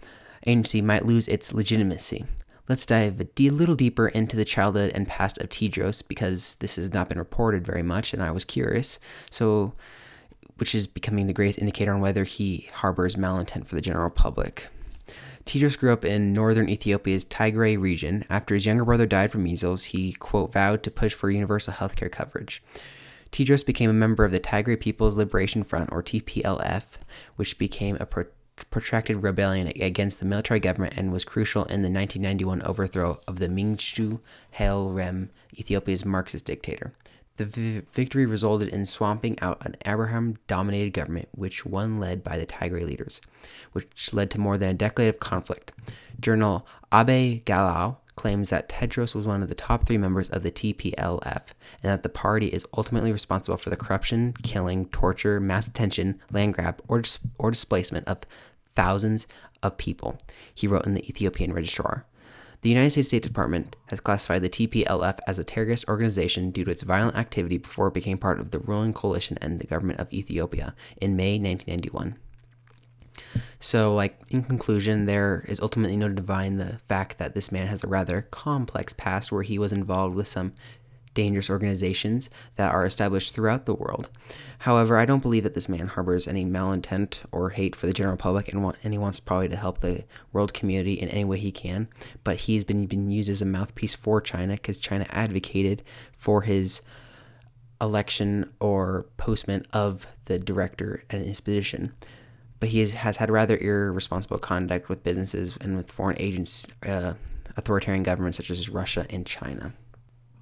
agency 0.46 0.80
might 0.80 1.04
lose 1.04 1.26
its 1.26 1.52
legitimacy. 1.52 2.24
Let's 2.70 2.86
dive 2.86 3.20
a 3.20 3.50
little 3.50 3.74
deeper 3.74 4.06
into 4.06 4.36
the 4.36 4.44
childhood 4.44 4.92
and 4.94 5.04
past 5.04 5.38
of 5.38 5.48
Tedros 5.48 6.06
because 6.06 6.54
this 6.60 6.76
has 6.76 6.92
not 6.92 7.08
been 7.08 7.18
reported 7.18 7.66
very 7.66 7.82
much, 7.82 8.14
and 8.14 8.22
I 8.22 8.30
was 8.30 8.44
curious. 8.44 9.00
So, 9.28 9.72
which 10.58 10.72
is 10.72 10.86
becoming 10.86 11.26
the 11.26 11.32
greatest 11.32 11.58
indicator 11.58 11.92
on 11.92 12.00
whether 12.00 12.22
he 12.22 12.68
harbors 12.74 13.16
malintent 13.16 13.66
for 13.66 13.74
the 13.74 13.80
general 13.80 14.08
public. 14.08 14.68
Tedros 15.44 15.76
grew 15.76 15.92
up 15.92 16.04
in 16.04 16.32
northern 16.32 16.68
Ethiopia's 16.68 17.24
Tigray 17.24 17.76
region. 17.76 18.24
After 18.30 18.54
his 18.54 18.66
younger 18.66 18.84
brother 18.84 19.04
died 19.04 19.32
from 19.32 19.42
measles, 19.42 19.86
he, 19.86 20.12
quote, 20.12 20.52
vowed 20.52 20.84
to 20.84 20.92
push 20.92 21.12
for 21.12 21.28
universal 21.28 21.72
healthcare 21.72 22.12
coverage. 22.12 22.62
Tedros 23.32 23.66
became 23.66 23.90
a 23.90 23.94
member 23.94 24.24
of 24.24 24.30
the 24.30 24.38
Tigray 24.38 24.78
People's 24.78 25.16
Liberation 25.16 25.64
Front, 25.64 25.90
or 25.90 26.04
TPLF, 26.04 26.98
which 27.34 27.58
became 27.58 27.96
a 27.98 28.06
pro- 28.06 28.26
protracted 28.70 29.22
rebellion 29.22 29.68
against 29.80 30.20
the 30.20 30.26
military 30.26 30.60
government 30.60 30.94
and 30.96 31.12
was 31.12 31.24
crucial 31.24 31.62
in 31.64 31.82
the 31.82 31.90
1991 31.90 32.62
overthrow 32.62 33.20
of 33.26 33.38
the 33.38 33.48
Mengistu 33.48 34.20
Haile 34.52 35.28
Ethiopia's 35.58 36.04
Marxist 36.04 36.44
dictator. 36.44 36.92
The 37.36 37.46
v- 37.46 37.82
victory 37.92 38.26
resulted 38.26 38.68
in 38.68 38.84
swamping 38.84 39.38
out 39.40 39.64
an 39.64 39.76
Amhara 39.86 40.36
dominated 40.46 40.92
government, 40.92 41.28
which 41.32 41.64
one 41.64 41.98
led 41.98 42.22
by 42.22 42.36
the 42.36 42.44
Tigray 42.44 42.84
leaders, 42.84 43.20
which 43.72 44.12
led 44.12 44.30
to 44.32 44.40
more 44.40 44.58
than 44.58 44.68
a 44.68 44.74
decade 44.74 45.08
of 45.08 45.20
conflict. 45.20 45.72
Journal 46.20 46.66
Abe 46.92 47.42
Galao 47.44 47.96
claims 48.20 48.50
that 48.50 48.68
Tedros 48.68 49.14
was 49.14 49.26
one 49.26 49.42
of 49.42 49.48
the 49.48 49.54
top 49.54 49.86
three 49.86 49.96
members 49.96 50.28
of 50.28 50.42
the 50.42 50.50
TPLF 50.50 51.42
and 51.82 51.90
that 51.90 52.02
the 52.02 52.10
party 52.10 52.48
is 52.48 52.66
ultimately 52.76 53.12
responsible 53.12 53.56
for 53.56 53.70
the 53.70 53.76
corruption, 53.76 54.34
killing, 54.42 54.84
torture, 54.90 55.40
mass 55.40 55.64
detention, 55.64 56.20
land 56.30 56.52
grab, 56.52 56.82
or, 56.86 57.00
dis- 57.00 57.18
or 57.38 57.50
displacement 57.50 58.06
of 58.06 58.18
thousands 58.74 59.26
of 59.62 59.78
people, 59.78 60.18
he 60.54 60.66
wrote 60.66 60.84
in 60.84 60.92
the 60.92 61.08
Ethiopian 61.08 61.54
Register. 61.54 62.04
The 62.60 62.68
United 62.68 62.90
States 62.90 63.08
State 63.08 63.22
Department 63.22 63.74
has 63.86 64.00
classified 64.00 64.42
the 64.42 64.50
TPLF 64.50 65.18
as 65.26 65.38
a 65.38 65.44
terrorist 65.44 65.88
organization 65.88 66.50
due 66.50 66.64
to 66.66 66.70
its 66.70 66.82
violent 66.82 67.16
activity 67.16 67.56
before 67.56 67.88
it 67.88 67.94
became 67.94 68.18
part 68.18 68.38
of 68.38 68.50
the 68.50 68.58
ruling 68.58 68.92
coalition 68.92 69.38
and 69.40 69.58
the 69.58 69.66
government 69.66 69.98
of 69.98 70.12
Ethiopia 70.12 70.74
in 71.00 71.16
May 71.16 71.38
1991. 71.38 72.16
So, 73.58 73.94
like, 73.94 74.18
in 74.30 74.42
conclusion, 74.42 75.06
there 75.06 75.44
is 75.48 75.60
ultimately 75.60 75.96
no 75.96 76.08
denying 76.08 76.56
the 76.56 76.78
fact 76.88 77.18
that 77.18 77.34
this 77.34 77.52
man 77.52 77.66
has 77.66 77.84
a 77.84 77.88
rather 77.88 78.22
complex 78.30 78.92
past 78.92 79.30
where 79.30 79.42
he 79.42 79.58
was 79.58 79.72
involved 79.72 80.14
with 80.14 80.28
some 80.28 80.52
dangerous 81.14 81.50
organizations 81.50 82.30
that 82.56 82.72
are 82.72 82.86
established 82.86 83.34
throughout 83.34 83.66
the 83.66 83.74
world. 83.74 84.08
However, 84.60 84.98
I 84.98 85.04
don't 85.04 85.22
believe 85.22 85.42
that 85.42 85.54
this 85.54 85.68
man 85.68 85.88
harbors 85.88 86.28
any 86.28 86.44
malintent 86.44 87.20
or 87.32 87.50
hate 87.50 87.74
for 87.74 87.86
the 87.86 87.92
general 87.92 88.16
public 88.16 88.48
and, 88.48 88.62
want, 88.62 88.76
and 88.84 88.92
he 88.92 88.98
wants 88.98 89.20
probably 89.20 89.48
to 89.48 89.56
help 89.56 89.80
the 89.80 90.04
world 90.32 90.54
community 90.54 90.94
in 90.94 91.08
any 91.08 91.24
way 91.24 91.38
he 91.38 91.50
can. 91.50 91.88
But 92.24 92.36
he's 92.40 92.64
been, 92.64 92.86
been 92.86 93.10
used 93.10 93.28
as 93.28 93.42
a 93.42 93.46
mouthpiece 93.46 93.94
for 93.94 94.20
China 94.20 94.54
because 94.54 94.78
China 94.78 95.06
advocated 95.10 95.82
for 96.12 96.42
his 96.42 96.80
election 97.80 98.52
or 98.60 99.06
postment 99.16 99.66
of 99.72 100.06
the 100.26 100.38
director 100.38 101.02
and 101.10 101.24
his 101.24 101.40
position 101.40 101.92
but 102.60 102.68
he 102.68 102.80
has 102.80 103.16
had 103.16 103.30
rather 103.30 103.56
irresponsible 103.56 104.38
conduct 104.38 104.88
with 104.88 105.02
businesses 105.02 105.56
and 105.60 105.76
with 105.76 105.90
foreign 105.90 106.20
agents, 106.20 106.66
uh, 106.86 107.14
authoritarian 107.56 108.02
governments 108.02 108.36
such 108.36 108.50
as 108.50 108.68
Russia 108.68 109.06
and 109.10 109.26
China. 109.26 109.72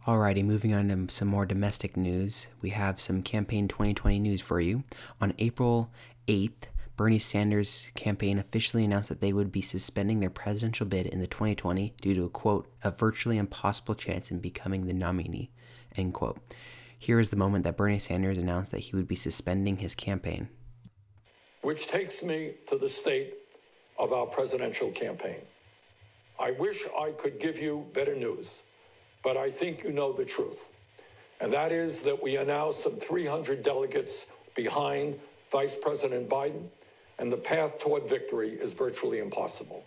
Alrighty, 0.07 0.45
moving 0.45 0.75
on 0.75 0.89
to 0.89 1.13
some 1.13 1.29
more 1.29 1.47
domestic 1.47 1.97
news. 1.97 2.49
We 2.61 2.71
have 2.71 3.01
some 3.01 3.23
campaign 3.23 3.69
2020 3.69 4.19
news 4.19 4.41
for 4.41 4.61
you. 4.61 4.85
On 5.21 5.35
April 5.39 5.91
8th, 6.27 6.69
Bernie 6.97 7.19
Sanders' 7.21 7.93
campaign 7.95 8.39
officially 8.39 8.85
announced 8.85 9.11
that 9.11 9.21
they 9.21 9.33
would 9.33 9.53
be 9.53 9.63
suspending 9.63 10.19
their 10.19 10.31
presidential 10.31 10.87
bid 10.87 11.07
in 11.07 11.21
the 11.21 11.29
2020 11.29 11.95
due 12.01 12.15
to 12.15 12.25
a 12.25 12.29
quote, 12.29 12.67
a 12.83 12.91
virtually 12.91 13.39
impossible 13.39 13.95
chance 13.95 14.31
in 14.33 14.41
becoming 14.41 14.87
the 14.87 14.93
nominee, 14.93 15.51
End 15.95 16.15
quote. 16.15 16.41
Here 16.99 17.21
is 17.21 17.29
the 17.31 17.37
moment 17.37 17.65
that 17.65 17.77
Bernie 17.77 18.01
Sanders 18.01 18.39
announced 18.39 18.73
that 18.73 18.81
he 18.81 18.97
would 18.97 19.07
be 19.07 19.15
suspending 19.15 19.77
his 19.77 19.95
campaign. 19.95 20.49
Which 21.63 21.87
takes 21.87 22.23
me 22.23 22.55
to 22.69 22.79
the 22.79 22.89
state 22.89 23.35
of 23.99 24.13
our 24.13 24.27
presidential 24.27 24.91
campaign. 24.91 25.41
I 26.39 26.53
wish 26.53 26.85
I 26.99 27.11
could 27.11 27.41
give 27.41 27.59
you 27.59 27.87
better 27.93 28.15
news, 28.15 28.63
but 29.25 29.37
I 29.37 29.51
think 29.51 29.83
you 29.83 29.91
know 29.91 30.13
the 30.13 30.25
truth. 30.25 30.69
And 31.41 31.53
that 31.53 31.73
is 31.73 32.03
that 32.03 32.23
we 32.23 32.37
are 32.37 32.45
now 32.45 32.71
some 32.71 32.97
300 32.97 33.63
delegates 33.63 34.27
behind 34.55 35.19
Vice 35.51 35.75
President 35.75 36.29
Biden, 36.29 36.69
and 37.19 37.33
the 37.33 37.37
path 37.37 37.79
toward 37.79 38.09
victory 38.09 38.51
is 38.51 38.73
virtually 38.75 39.19
impossible. 39.19 39.85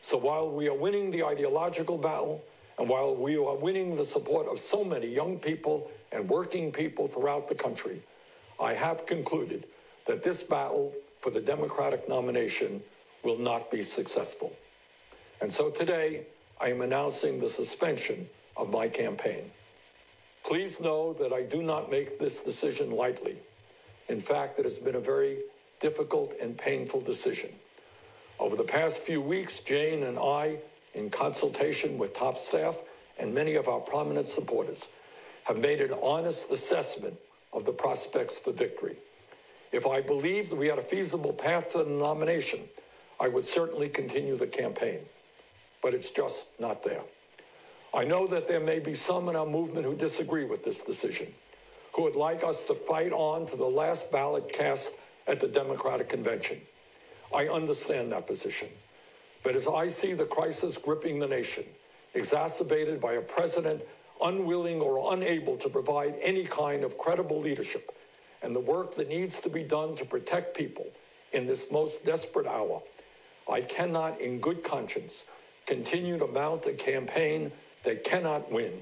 So 0.00 0.16
while 0.16 0.50
we 0.50 0.68
are 0.68 0.74
winning 0.74 1.10
the 1.10 1.24
ideological 1.24 1.98
battle, 1.98 2.44
and 2.78 2.88
while 2.88 3.14
we 3.14 3.36
are 3.36 3.54
winning 3.54 3.96
the 3.96 4.04
support 4.04 4.46
of 4.48 4.58
so 4.58 4.84
many 4.84 5.06
young 5.06 5.38
people 5.38 5.90
and 6.12 6.28
working 6.28 6.72
people 6.72 7.06
throughout 7.06 7.48
the 7.48 7.54
country, 7.54 8.02
I 8.60 8.74
have 8.74 9.06
concluded 9.06 9.66
that 10.06 10.22
this 10.22 10.42
battle 10.42 10.92
for 11.20 11.30
the 11.30 11.40
Democratic 11.40 12.08
nomination 12.08 12.82
will 13.22 13.38
not 13.38 13.70
be 13.70 13.82
successful. 13.82 14.52
And 15.40 15.52
so 15.52 15.70
today, 15.70 16.26
I 16.60 16.68
am 16.68 16.80
announcing 16.80 17.38
the 17.38 17.48
suspension 17.48 18.28
of 18.56 18.70
my 18.70 18.88
campaign. 18.88 19.50
Please 20.44 20.80
know 20.80 21.12
that 21.14 21.32
I 21.32 21.42
do 21.42 21.62
not 21.62 21.90
make 21.90 22.18
this 22.18 22.40
decision 22.40 22.92
lightly. 22.92 23.36
In 24.08 24.20
fact, 24.20 24.58
it 24.58 24.64
has 24.64 24.78
been 24.78 24.94
a 24.94 25.00
very 25.00 25.38
difficult 25.80 26.34
and 26.40 26.56
painful 26.56 27.00
decision. 27.00 27.50
Over 28.38 28.56
the 28.56 28.64
past 28.64 29.02
few 29.02 29.20
weeks, 29.20 29.58
Jane 29.60 30.04
and 30.04 30.18
I, 30.18 30.58
in 30.94 31.10
consultation 31.10 31.98
with 31.98 32.14
top 32.14 32.38
staff 32.38 32.80
and 33.18 33.34
many 33.34 33.56
of 33.56 33.68
our 33.68 33.80
prominent 33.80 34.28
supporters, 34.28 34.88
have 35.44 35.58
made 35.58 35.80
an 35.80 35.92
honest 36.02 36.50
assessment 36.50 37.16
of 37.52 37.64
the 37.64 37.72
prospects 37.72 38.38
for 38.38 38.52
victory. 38.52 38.96
If 39.76 39.86
I 39.86 40.00
believed 40.00 40.54
we 40.54 40.68
had 40.68 40.78
a 40.78 40.82
feasible 40.82 41.34
path 41.34 41.72
to 41.72 41.84
the 41.84 41.90
nomination, 41.90 42.60
I 43.20 43.28
would 43.28 43.44
certainly 43.44 43.90
continue 43.90 44.34
the 44.34 44.46
campaign. 44.46 45.00
But 45.82 45.92
it's 45.92 46.08
just 46.08 46.46
not 46.58 46.82
there. 46.82 47.02
I 47.92 48.02
know 48.02 48.26
that 48.26 48.46
there 48.46 48.58
may 48.58 48.78
be 48.78 48.94
some 48.94 49.28
in 49.28 49.36
our 49.36 49.44
movement 49.44 49.84
who 49.84 49.94
disagree 49.94 50.46
with 50.46 50.64
this 50.64 50.80
decision, 50.80 51.26
who 51.94 52.04
would 52.04 52.16
like 52.16 52.42
us 52.42 52.64
to 52.64 52.74
fight 52.74 53.12
on 53.12 53.46
to 53.48 53.56
the 53.56 53.66
last 53.66 54.10
ballot 54.10 54.50
cast 54.50 54.92
at 55.26 55.40
the 55.40 55.48
Democratic 55.48 56.08
Convention. 56.08 56.58
I 57.34 57.48
understand 57.48 58.10
that 58.12 58.26
position. 58.26 58.68
But 59.42 59.56
as 59.56 59.66
I 59.66 59.88
see 59.88 60.14
the 60.14 60.24
crisis 60.24 60.78
gripping 60.78 61.18
the 61.18 61.28
nation, 61.28 61.64
exacerbated 62.14 62.98
by 62.98 63.12
a 63.12 63.20
president 63.20 63.82
unwilling 64.22 64.80
or 64.80 65.12
unable 65.12 65.58
to 65.58 65.68
provide 65.68 66.14
any 66.22 66.44
kind 66.44 66.82
of 66.82 66.96
credible 66.96 67.38
leadership, 67.40 67.92
and 68.42 68.54
the 68.54 68.60
work 68.60 68.94
that 68.96 69.08
needs 69.08 69.40
to 69.40 69.48
be 69.48 69.62
done 69.62 69.94
to 69.96 70.04
protect 70.04 70.56
people 70.56 70.86
in 71.32 71.46
this 71.46 71.70
most 71.70 72.04
desperate 72.04 72.46
hour, 72.46 72.82
I 73.50 73.60
cannot, 73.60 74.20
in 74.20 74.40
good 74.40 74.64
conscience, 74.64 75.24
continue 75.66 76.18
to 76.18 76.26
mount 76.26 76.66
a 76.66 76.72
campaign 76.72 77.50
that 77.84 78.04
cannot 78.04 78.50
win 78.50 78.80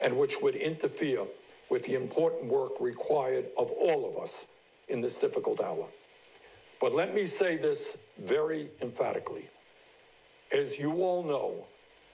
and 0.00 0.16
which 0.16 0.40
would 0.40 0.54
interfere 0.54 1.24
with 1.70 1.84
the 1.84 1.94
important 1.94 2.44
work 2.50 2.72
required 2.80 3.46
of 3.56 3.70
all 3.70 4.08
of 4.08 4.22
us 4.22 4.46
in 4.88 5.00
this 5.00 5.18
difficult 5.18 5.60
hour. 5.60 5.86
But 6.80 6.94
let 6.94 7.14
me 7.14 7.24
say 7.24 7.56
this 7.56 7.98
very 8.18 8.68
emphatically. 8.80 9.48
As 10.52 10.78
you 10.78 11.02
all 11.02 11.22
know, 11.22 11.66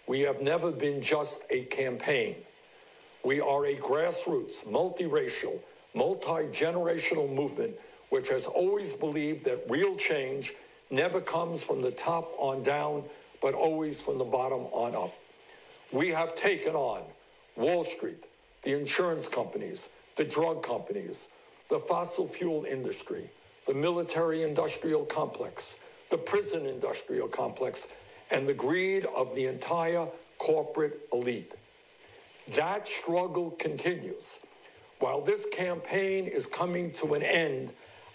we 0.07 0.21
have 0.21 0.41
never 0.41 0.71
been 0.71 1.01
just 1.01 1.45
a 1.51 1.65
campaign. 1.65 2.37
We 3.25 3.41
are 3.41 3.67
a 3.67 3.77
grassroots, 3.77 4.65
multiracial, 4.67 5.59
multi 5.95 6.49
generational 6.53 7.33
movement 7.33 7.75
which 8.15 8.29
has 8.29 8.47
always 8.47 8.93
believed 8.93 9.45
that 9.45 9.65
real 9.69 9.97
change 9.97 10.55
never 10.89 11.21
comes 11.21 11.65
from 11.65 11.83
the 11.83 11.91
top 11.91 12.33
on 12.39 12.63
down, 12.63 13.03
but 13.43 13.55
always 13.55 14.01
from 14.01 14.19
the 14.19 14.25
bottom 14.25 14.61
on 14.73 14.95
up. 14.95 15.13
We 15.91 16.11
have 16.11 16.37
taken 16.37 16.77
on 16.77 17.03
Wall 17.57 17.85
Street, 17.85 18.27
the 18.63 18.73
insurance 18.73 19.27
companies, 19.27 19.89
the 20.15 20.25
drug 20.25 20.63
companies, 20.63 21.27
the 21.71 21.81
fossil 21.81 22.29
fuel 22.29 22.65
industry, 22.65 23.29
the 23.67 23.75
military 23.75 24.45
industrial 24.45 25.05
complex, 25.07 25.75
the 26.09 26.19
prison 26.19 26.67
industrial 26.67 27.27
complex, 27.27 27.89
and 28.31 28.47
the 28.47 28.55
greed 28.55 29.07
of 29.17 29.35
the 29.35 29.47
entire 29.47 30.07
corporate 30.39 31.01
elite. 31.13 31.53
That 32.55 32.87
struggle 32.87 33.51
continues. 33.53 34.39
While 35.01 35.21
this 35.21 35.47
campaign 35.53 36.27
is 36.27 36.47
coming 36.47 36.93
to 36.93 37.15
an 37.15 37.23
end, 37.23 37.73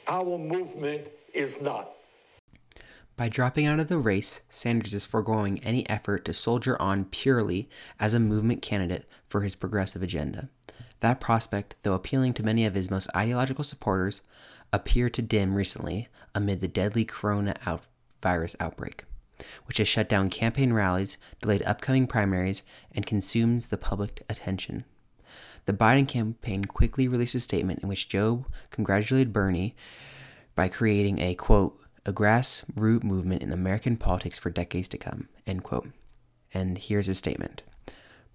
our 0.07 0.37
movement 0.37 1.09
is 1.33 1.61
not. 1.61 1.91
By 3.15 3.27
dropping 3.27 3.65
out 3.65 3.79
of 3.79 3.89
the 3.89 3.97
race, 3.97 4.41
Sanders 4.49 4.93
is 4.93 5.03
foregoing 5.03 5.59
any 5.59 5.87
effort 5.89 6.23
to 6.25 6.33
soldier 6.33 6.81
on 6.81 7.05
purely 7.05 7.69
as 7.99 8.13
a 8.13 8.19
movement 8.19 8.61
candidate 8.61 9.09
for 9.27 9.41
his 9.41 9.55
progressive 9.55 10.01
agenda. 10.01 10.49
That 11.01 11.19
prospect, 11.19 11.75
though 11.83 11.93
appealing 11.93 12.33
to 12.35 12.43
many 12.43 12.65
of 12.65 12.75
his 12.75 12.89
most 12.89 13.09
ideological 13.15 13.63
supporters, 13.63 14.21
appeared 14.71 15.13
to 15.15 15.21
dim 15.21 15.55
recently 15.55 16.07
amid 16.33 16.61
the 16.61 16.67
deadly 16.67 17.03
corona 17.03 17.55
out- 17.65 17.83
virus 18.21 18.55
outbreak, 18.59 19.03
which 19.65 19.79
has 19.79 19.87
shut 19.87 20.07
down 20.07 20.29
campaign 20.29 20.71
rallies, 20.73 21.17
delayed 21.41 21.63
upcoming 21.63 22.07
primaries, 22.07 22.63
and 22.93 23.05
consumes 23.05 23.67
the 23.67 23.77
public 23.77 24.23
attention. 24.29 24.85
The 25.65 25.73
Biden 25.73 26.07
campaign 26.07 26.65
quickly 26.65 27.07
released 27.07 27.35
a 27.35 27.39
statement 27.39 27.79
in 27.81 27.89
which 27.89 28.09
Joe 28.09 28.45
congratulated 28.69 29.33
Bernie 29.33 29.75
by 30.55 30.67
creating 30.67 31.19
a 31.19 31.35
quote 31.35 31.79
a 32.05 32.13
grassroots 32.13 33.03
movement 33.03 33.41
in 33.41 33.51
American 33.51 33.97
politics 33.97 34.37
for 34.37 34.49
decades 34.49 34.87
to 34.89 34.97
come. 34.97 35.27
End 35.45 35.63
quote. 35.63 35.89
And 36.53 36.77
here's 36.77 37.07
his 37.07 37.17
statement. 37.17 37.61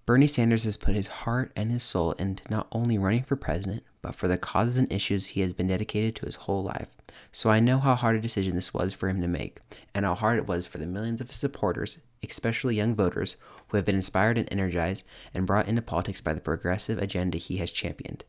Bernie 0.07 0.27
Sanders 0.27 0.65
has 0.65 0.77
put 0.77 0.95
his 0.95 1.07
heart 1.07 1.51
and 1.57 1.73
his 1.73 1.83
soul 1.83 2.13
into 2.13 2.45
not 2.51 2.69
only 2.73 2.99
running 2.99 3.23
for 3.23 3.37
president, 3.37 3.83
but 4.03 4.15
for 4.15 4.29
the 4.29 4.37
causes 4.37 4.77
and 4.77 4.93
issues 4.93 5.29
he 5.29 5.41
has 5.41 5.55
been 5.55 5.69
dedicated 5.69 6.15
to 6.17 6.27
his 6.27 6.35
whole 6.35 6.63
life. 6.63 6.91
So 7.33 7.49
I 7.49 7.59
know 7.59 7.79
how 7.79 7.95
hard 7.95 8.15
a 8.15 8.21
decision 8.21 8.55
this 8.55 8.75
was 8.75 8.93
for 8.93 9.09
him 9.09 9.23
to 9.23 9.29
make, 9.29 9.61
and 9.95 10.05
how 10.05 10.15
hard 10.15 10.39
it 10.39 10.47
was 10.47 10.67
for 10.67 10.77
the 10.77 10.87
millions 10.87 11.23
of 11.23 11.29
his 11.29 11.39
supporters, 11.39 11.99
especially 12.31 12.77
young 12.77 12.95
voters, 12.95 13.37
who 13.69 13.77
have 13.77 13.85
been 13.85 13.95
inspired 13.95 14.39
and 14.39 14.51
energized 14.53 15.05
and 15.33 15.47
brought 15.47 15.69
into 15.69 15.83
politics 15.83 16.21
by 16.21 16.35
the 16.35 16.41
progressive 16.41 16.99
agenda 16.99 17.39
he 17.39 17.59
has 17.59 17.71
championed. 17.71 18.25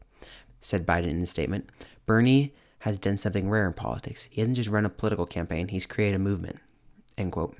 Said 0.59 0.85
Biden 0.85 1.09
in 1.09 1.19
his 1.19 1.29
statement 1.29 1.69
Bernie 2.05 2.53
has 2.79 2.97
done 2.97 3.17
something 3.17 3.49
rare 3.49 3.67
in 3.67 3.73
politics. 3.73 4.27
He 4.29 4.41
hasn't 4.41 4.57
just 4.57 4.69
run 4.69 4.85
a 4.85 4.89
political 4.89 5.25
campaign, 5.25 5.69
he's 5.69 5.85
created 5.85 6.15
a 6.15 6.19
movement. 6.19 6.59
End 7.17 7.31
quote. 7.31 7.57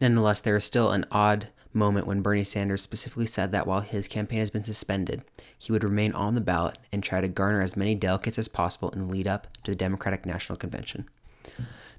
Nonetheless, 0.00 0.40
there 0.40 0.56
is 0.56 0.64
still 0.64 0.90
an 0.90 1.04
odd 1.10 1.48
moment 1.72 2.06
when 2.06 2.22
Bernie 2.22 2.44
Sanders 2.44 2.82
specifically 2.82 3.26
said 3.26 3.52
that 3.52 3.66
while 3.66 3.80
his 3.80 4.08
campaign 4.08 4.38
has 4.40 4.50
been 4.50 4.62
suspended, 4.62 5.22
he 5.56 5.72
would 5.72 5.84
remain 5.84 6.12
on 6.12 6.34
the 6.34 6.40
ballot 6.40 6.78
and 6.92 7.02
try 7.02 7.20
to 7.20 7.28
garner 7.28 7.60
as 7.60 7.76
many 7.76 7.94
delegates 7.94 8.38
as 8.38 8.48
possible 8.48 8.90
in 8.90 9.00
the 9.00 9.12
lead 9.12 9.26
up 9.26 9.46
to 9.64 9.72
the 9.72 9.76
Democratic 9.76 10.24
National 10.24 10.56
Convention. 10.56 11.08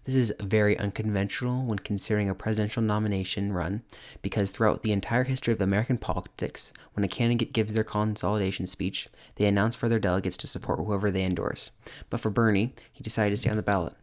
This 0.06 0.16
is 0.16 0.34
very 0.40 0.78
unconventional 0.78 1.66
when 1.66 1.80
considering 1.80 2.30
a 2.30 2.36
presidential 2.36 2.82
nomination 2.82 3.54
run, 3.54 3.84
because 4.22 4.50
throughout 4.50 4.82
the 4.82 4.92
entire 4.92 5.26
history 5.26 5.54
of 5.54 5.62
American 5.62 5.98
politics, 5.98 6.74
when 6.94 7.04
a 7.04 7.08
candidate 7.08 7.54
gives 7.54 7.74
their 7.74 7.84
consolidation 7.84 8.66
speech, 8.66 9.08
they 9.36 9.46
announce 9.46 9.76
for 9.76 9.88
their 9.88 10.00
delegates 10.00 10.38
to 10.38 10.48
support 10.48 10.80
whoever 10.80 11.12
they 11.12 11.24
endorse. 11.24 11.70
But 12.10 12.22
for 12.22 12.30
Bernie, 12.30 12.74
he 12.92 13.04
decided 13.04 13.32
to 13.32 13.38
stay 13.38 13.52
on 13.52 13.58
the 13.58 13.64
ballot. 13.64 13.94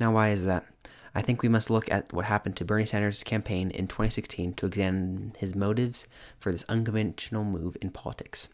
Now, 0.00 0.12
why 0.12 0.30
is 0.30 0.46
that? 0.46 0.64
I 1.14 1.20
think 1.20 1.42
we 1.42 1.48
must 1.48 1.68
look 1.68 1.90
at 1.92 2.12
what 2.12 2.24
happened 2.24 2.56
to 2.56 2.64
Bernie 2.64 2.86
Sanders' 2.86 3.22
campaign 3.22 3.70
in 3.70 3.86
2016 3.86 4.54
to 4.54 4.66
examine 4.66 5.34
his 5.36 5.54
motives 5.54 6.06
for 6.38 6.50
this 6.50 6.64
unconventional 6.68 7.44
move 7.44 7.76
in 7.82 7.90
politics. 7.90 8.48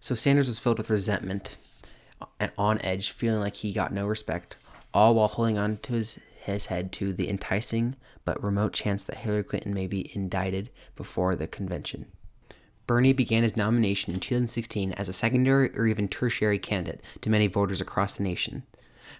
So 0.00 0.14
Sanders 0.14 0.46
was 0.46 0.58
filled 0.58 0.78
with 0.78 0.88
resentment 0.88 1.56
and 2.40 2.50
on 2.56 2.80
edge, 2.80 3.10
feeling 3.10 3.40
like 3.40 3.56
he 3.56 3.72
got 3.72 3.92
no 3.92 4.06
respect, 4.06 4.56
all 4.96 5.14
while 5.14 5.28
holding 5.28 5.58
on 5.58 5.76
to 5.76 5.92
his, 5.92 6.18
his 6.40 6.66
head 6.66 6.90
to 6.90 7.12
the 7.12 7.28
enticing 7.28 7.94
but 8.24 8.42
remote 8.42 8.72
chance 8.72 9.04
that 9.04 9.18
Hillary 9.18 9.44
Clinton 9.44 9.74
may 9.74 9.86
be 9.86 10.10
indicted 10.16 10.70
before 10.96 11.36
the 11.36 11.46
convention. 11.46 12.06
Bernie 12.86 13.12
began 13.12 13.42
his 13.42 13.58
nomination 13.58 14.14
in 14.14 14.20
2016 14.20 14.92
as 14.92 15.08
a 15.08 15.12
secondary 15.12 15.68
or 15.76 15.86
even 15.86 16.08
tertiary 16.08 16.58
candidate 16.58 17.02
to 17.20 17.28
many 17.28 17.46
voters 17.46 17.82
across 17.82 18.16
the 18.16 18.22
nation. 18.22 18.62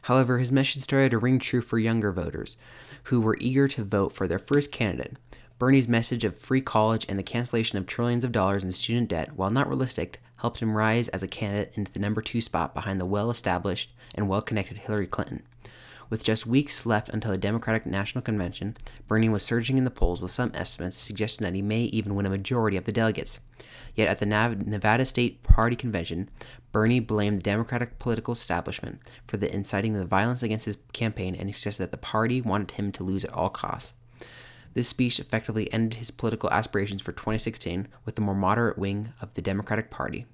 However, 0.03 0.39
his 0.39 0.51
message 0.51 0.83
started 0.83 1.11
to 1.11 1.19
ring 1.19 1.39
true 1.39 1.61
for 1.61 1.79
younger 1.79 2.11
voters 2.11 2.57
who 3.05 3.21
were 3.21 3.37
eager 3.39 3.69
to 3.69 3.85
vote 3.85 4.15
for 4.15 4.27
their 4.27 4.39
first 4.39 4.73
candidate. 4.73 5.19
Bernie's 5.59 5.89
message 5.89 6.25
of 6.25 6.39
free 6.39 6.63
college 6.63 7.05
and 7.07 7.19
the 7.19 7.23
cancellation 7.23 7.77
of 7.77 7.87
trillions 7.87 8.25
of 8.25 8.33
dollars 8.33 8.65
in 8.65 8.73
student 8.73 9.11
debt, 9.11 9.37
while 9.37 9.51
not 9.51 9.69
realistic, 9.69 10.23
helped 10.37 10.61
him 10.61 10.77
rise 10.77 11.09
as 11.09 11.23
a 11.23 11.29
candidate 11.29 11.73
into 11.75 11.93
the 11.93 11.99
number 11.99 12.23
two 12.23 12.41
spot 12.41 12.75
behind 12.75 13.01
the 13.01 13.07
well 13.07 13.31
established 13.31 13.95
and 14.15 14.29
well 14.29 14.43
connected 14.43 14.79
Hillary 14.79 15.07
Clinton. 15.07 15.43
With 16.09 16.23
just 16.23 16.47
weeks 16.47 16.87
left 16.87 17.09
until 17.09 17.33
the 17.33 17.39
Democratic 17.39 17.85
National 17.85 18.23
Convention, 18.23 18.77
Bernie 19.09 19.29
was 19.29 19.43
surging 19.43 19.77
in 19.77 19.85
the 19.85 19.91
polls 19.91 20.23
with 20.23 20.31
some 20.31 20.53
estimates 20.55 20.99
suggesting 20.99 21.45
that 21.45 21.55
he 21.55 21.63
may 21.63 21.83
even 21.85 22.15
win 22.15 22.27
a 22.27 22.31
majority 22.31 22.77
of 22.77 22.85
the 22.85 22.93
delegates. 22.93 23.41
Yet 23.97 24.09
at 24.09 24.21
the 24.21 24.27
Nevada 24.27 25.05
State 25.05 25.43
Party 25.43 25.75
Convention, 25.75 26.31
Bernie 26.71 27.01
blamed 27.01 27.39
the 27.39 27.43
Democratic 27.43 27.99
political 27.99 28.33
establishment 28.33 29.01
for 29.27 29.37
the 29.37 29.53
inciting 29.53 29.95
the 29.95 30.05
violence 30.05 30.45
against 30.45 30.67
his 30.67 30.79
campaign 30.93 31.35
and 31.35 31.53
suggested 31.53 31.83
that 31.83 31.91
the 31.91 31.97
party 31.97 32.41
wanted 32.41 32.73
him 32.73 32.93
to 32.93 33.03
lose 33.03 33.25
at 33.25 33.33
all 33.33 33.51
costs. 33.51 33.95
This 34.77 34.89
speech 34.89 35.19
effectively 35.19 35.73
ended 35.73 35.99
his 35.99 36.11
political 36.11 36.51
aspirations 36.51 37.01
for 37.01 37.13
2016 37.13 37.89
with 38.05 38.15
the 38.15 38.21
more 38.21 38.35
moderate 38.35 38.77
wing 38.77 39.15
of 39.23 39.33
the 39.33 39.41
Democratic 39.41 39.89
Party, 39.89 40.27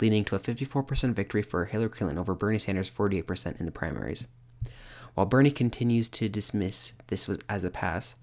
leading 0.00 0.24
to 0.24 0.34
a 0.34 0.40
54% 0.40 1.12
victory 1.12 1.42
for 1.42 1.66
Hillary 1.66 1.90
Clinton 1.90 2.16
over 2.16 2.34
Bernie 2.34 2.58
Sanders' 2.58 2.90
48% 2.90 3.60
in 3.60 3.66
the 3.66 3.70
primaries. 3.70 4.24
While 5.12 5.26
Bernie 5.26 5.50
continues 5.50 6.08
to 6.08 6.30
dismiss 6.30 6.94
this 7.08 7.28
as 7.46 7.62
a 7.62 7.68
pass, 7.68 8.14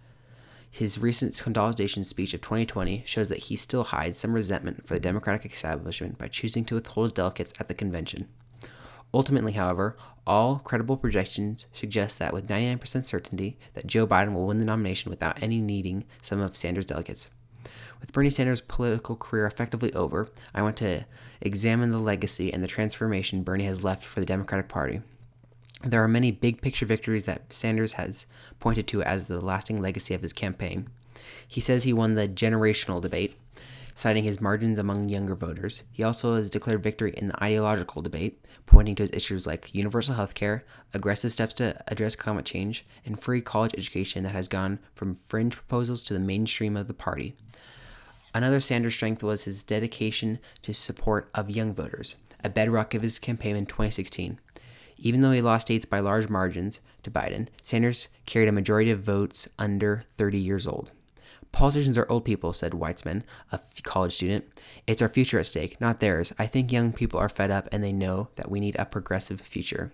his 0.72 0.98
recent 0.98 1.40
consolidation 1.40 2.04
speech 2.04 2.34
of 2.34 2.42
2020 2.42 3.04
shows 3.06 3.30
that 3.30 3.44
he 3.44 3.56
still 3.56 3.84
hides 3.84 4.18
some 4.18 4.34
resentment 4.34 4.88
for 4.88 4.96
the 4.96 5.00
Democratic 5.00 5.54
establishment 5.54 6.18
by 6.18 6.28
choosing 6.28 6.66
to 6.66 6.74
withhold 6.74 7.06
his 7.06 7.14
delegates 7.14 7.54
at 7.60 7.68
the 7.68 7.76
convention. 7.76 8.28
Ultimately, 9.18 9.54
however, 9.54 9.98
all 10.28 10.60
credible 10.60 10.96
projections 10.96 11.66
suggest 11.74 12.20
that 12.20 12.34
with 12.34 12.48
99% 12.48 13.04
certainty 13.04 13.58
that 13.74 13.88
Joe 13.88 14.06
Biden 14.06 14.36
will 14.36 14.46
win 14.46 14.60
the 14.60 14.66
nomination 14.66 15.10
without 15.10 15.42
any 15.42 15.60
needing 15.60 16.06
some 16.22 16.40
of 16.40 16.56
Sanders' 16.56 16.86
delegates. 16.86 17.28
With 18.00 18.14
Bernie 18.14 18.30
Sanders' 18.30 18.62
political 18.62 19.16
career 19.16 19.48
effectively 19.48 19.92
over, 19.94 20.30
I 20.54 20.62
want 20.62 20.78
to 20.78 21.06
examine 21.42 21.90
the 21.90 21.98
legacy 21.98 22.54
and 22.54 22.62
the 22.62 22.68
transformation 22.68 23.42
Bernie 23.42 23.66
has 23.66 23.84
left 23.84 24.06
for 24.06 24.20
the 24.20 24.26
Democratic 24.28 24.68
Party. 24.68 25.02
There 25.84 26.04
are 26.04 26.08
many 26.08 26.30
big 26.30 26.62
picture 26.62 26.86
victories 26.86 27.26
that 27.26 27.52
Sanders 27.52 27.94
has 27.94 28.28
pointed 28.60 28.88
to 28.90 29.02
as 29.02 29.26
the 29.26 29.42
lasting 29.42 29.82
legacy 29.82 30.14
of 30.14 30.22
his 30.22 30.32
campaign. 30.32 30.90
He 31.48 31.60
says 31.60 31.86
he 31.86 31.92
won 31.92 32.14
the 32.14 32.28
generational 32.28 33.02
debate, 33.02 33.36
citing 33.98 34.24
his 34.24 34.40
margins 34.40 34.78
among 34.78 35.10
younger 35.10 35.34
voters. 35.34 35.82
He 35.92 36.04
also 36.04 36.36
has 36.36 36.52
declared 36.52 36.84
victory 36.84 37.16
in 37.18 37.30
the 37.30 37.44
ideological 37.44 38.04
debate, 38.04 38.46
pointing 38.68 38.94
to 38.94 39.04
his 39.04 39.12
issues 39.12 39.48
like 39.48 39.74
universal 39.74 40.14
health 40.14 40.36
care, 40.36 40.64
aggressive 40.94 41.34
steps 41.34 41.56
to 41.56 41.82
address 41.88 42.16
climate 42.16 42.46
change, 42.46 42.86
and 43.04 43.20
free 43.20 43.42
college 43.42 43.74
education 43.76 44.24
that 44.24 44.34
has 44.34 44.48
gone 44.48 44.78
from 44.94 45.16
fringe 45.16 45.56
proposals 45.56 46.04
to 46.04 46.14
the 46.14 46.20
mainstream 46.20 46.78
of 46.78 46.88
the 46.88 46.94
party. 46.94 47.36
Another 48.36 48.60
Sanders 48.60 48.94
strength 48.94 49.24
was 49.24 49.46
his 49.46 49.64
dedication 49.64 50.38
to 50.62 50.76
support 50.76 51.32
of 51.34 51.50
young 51.50 51.74
voters, 51.74 52.18
a 52.44 52.50
bedrock 52.50 52.94
of 52.94 53.02
his 53.02 53.18
campaign 53.18 53.56
in 53.56 53.66
2016. 53.66 54.40
Even 54.98 55.22
though 55.22 55.32
he 55.32 55.42
lost 55.42 55.66
states 55.66 55.88
by 55.88 56.00
large 56.00 56.30
margins 56.30 56.82
to 57.02 57.10
Biden, 57.10 57.48
Sanders 57.64 58.10
carried 58.28 58.48
a 58.48 58.52
majority 58.52 58.92
of 58.92 59.00
votes 59.00 59.48
under 59.58 60.04
30 60.18 60.38
years 60.38 60.68
old. 60.68 60.92
Politicians 61.52 61.98
are 61.98 62.10
old 62.10 62.26
people, 62.26 62.54
said 62.54 62.74
Weitzman, 62.74 63.24
a 63.52 63.60
college 63.84 64.16
student. 64.16 64.46
It's 64.86 65.02
our 65.02 65.10
future 65.10 65.40
at 65.40 65.48
stake, 65.48 65.80
not 65.82 66.00
theirs. 66.00 66.34
I 66.38 66.46
think 66.46 66.72
young 66.72 66.94
people 66.94 67.20
are 67.20 67.30
fed 67.30 67.52
up 67.52 67.68
and 67.72 67.84
they 67.84 67.94
know 67.94 68.30
that 68.36 68.52
we 68.52 68.60
need 68.60 68.76
a 68.78 68.86
progressive 68.86 69.42
future. 69.42 69.92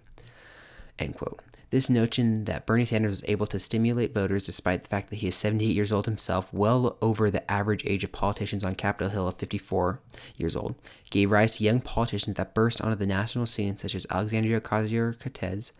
End 1.00 1.16
quote. 1.16 1.40
This 1.74 1.90
notion 1.90 2.46
that 2.46 2.68
Bernie 2.68 2.86
Sanders 2.86 3.10
was 3.10 3.24
able 3.28 3.48
to 3.48 3.60
stimulate 3.60 4.14
voters 4.14 4.44
despite 4.44 4.84
the 4.84 4.90
fact 4.90 5.10
that 5.10 5.16
he 5.16 5.28
is 5.28 5.36
78 5.36 5.74
years 5.74 5.92
old 5.92 6.06
himself, 6.06 6.48
well 6.54 6.98
over 7.02 7.32
the 7.32 7.50
average 7.52 7.84
age 7.88 8.04
of 8.04 8.12
politicians 8.12 8.64
on 8.64 8.76
Capitol 8.76 9.10
Hill 9.10 9.28
of 9.28 9.40
54 9.40 10.00
years 10.38 10.56
old, 10.56 10.76
gave 11.10 11.32
rise 11.32 11.58
to 11.58 11.64
young 11.64 11.82
politicians 11.82 12.38
that 12.38 12.54
burst 12.54 12.80
onto 12.80 12.96
the 12.96 13.08
national 13.08 13.48
scene, 13.48 13.76
such 13.76 13.96
as 13.96 14.06
Alexandria 14.12 14.62
Ocasio 14.62 15.20
Cortez, 15.20 15.72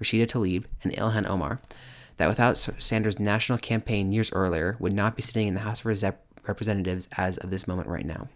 Rashida 0.00 0.26
Tlaib, 0.26 0.64
and 0.82 0.94
Ilhan 0.94 1.28
Omar, 1.28 1.60
that 2.22 2.28
without 2.28 2.56
Sanders' 2.56 3.18
national 3.18 3.58
campaign 3.58 4.12
years 4.12 4.30
earlier 4.32 4.76
would 4.78 4.92
not 4.92 5.16
be 5.16 5.22
sitting 5.22 5.48
in 5.48 5.54
the 5.54 5.62
House 5.62 5.84
of 5.84 6.14
Representatives 6.46 7.08
as 7.16 7.36
of 7.38 7.50
this 7.50 7.66
moment 7.66 7.88
right 7.88 8.06
now. 8.06 8.28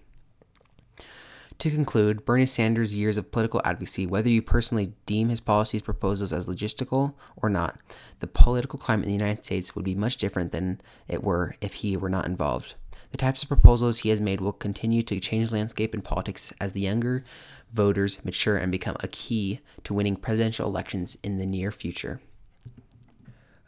To 1.61 1.71
conclude, 1.71 2.25
Bernie 2.25 2.47
Sanders' 2.47 2.97
years 2.97 3.16
of 3.16 3.31
political 3.31 3.62
advocacy, 3.64 4.05
whether 4.05 4.28
you 4.28 4.43
personally 4.43 4.95
deem 5.07 5.28
his 5.28 5.38
policies 5.38 5.83
proposals 5.83 6.32
as 6.32 6.49
logistical 6.49 7.15
or 7.37 7.49
not, 7.49 7.78
the 8.19 8.26
political 8.26 8.76
climate 8.76 9.04
in 9.04 9.10
the 9.10 9.25
United 9.25 9.45
States 9.45 9.76
would 9.76 9.84
be 9.84 9.95
much 9.95 10.17
different 10.17 10.50
than 10.50 10.80
it 11.06 11.23
were 11.23 11.54
if 11.60 11.75
he 11.75 11.97
were 11.97 12.10
not 12.10 12.26
involved. 12.26 12.75
The 13.13 13.19
types 13.19 13.45
of 13.45 13.49
proposals 13.49 13.99
he 13.99 14.08
has 14.08 14.21
made 14.21 14.41
will 14.41 14.52
continue 14.52 15.04
to 15.04 15.21
change 15.21 15.52
landscape 15.52 15.95
in 15.95 16.02
politics 16.02 16.52
as 16.60 16.73
the 16.73 16.80
younger 16.80 17.23
voters 17.71 18.25
mature 18.25 18.56
and 18.56 18.73
become 18.73 18.97
a 18.99 19.06
key 19.06 19.60
to 19.84 19.95
winning 19.95 20.17
presidential 20.17 20.67
elections 20.67 21.17
in 21.23 21.37
the 21.37 21.47
near 21.47 21.71
future. 21.71 22.21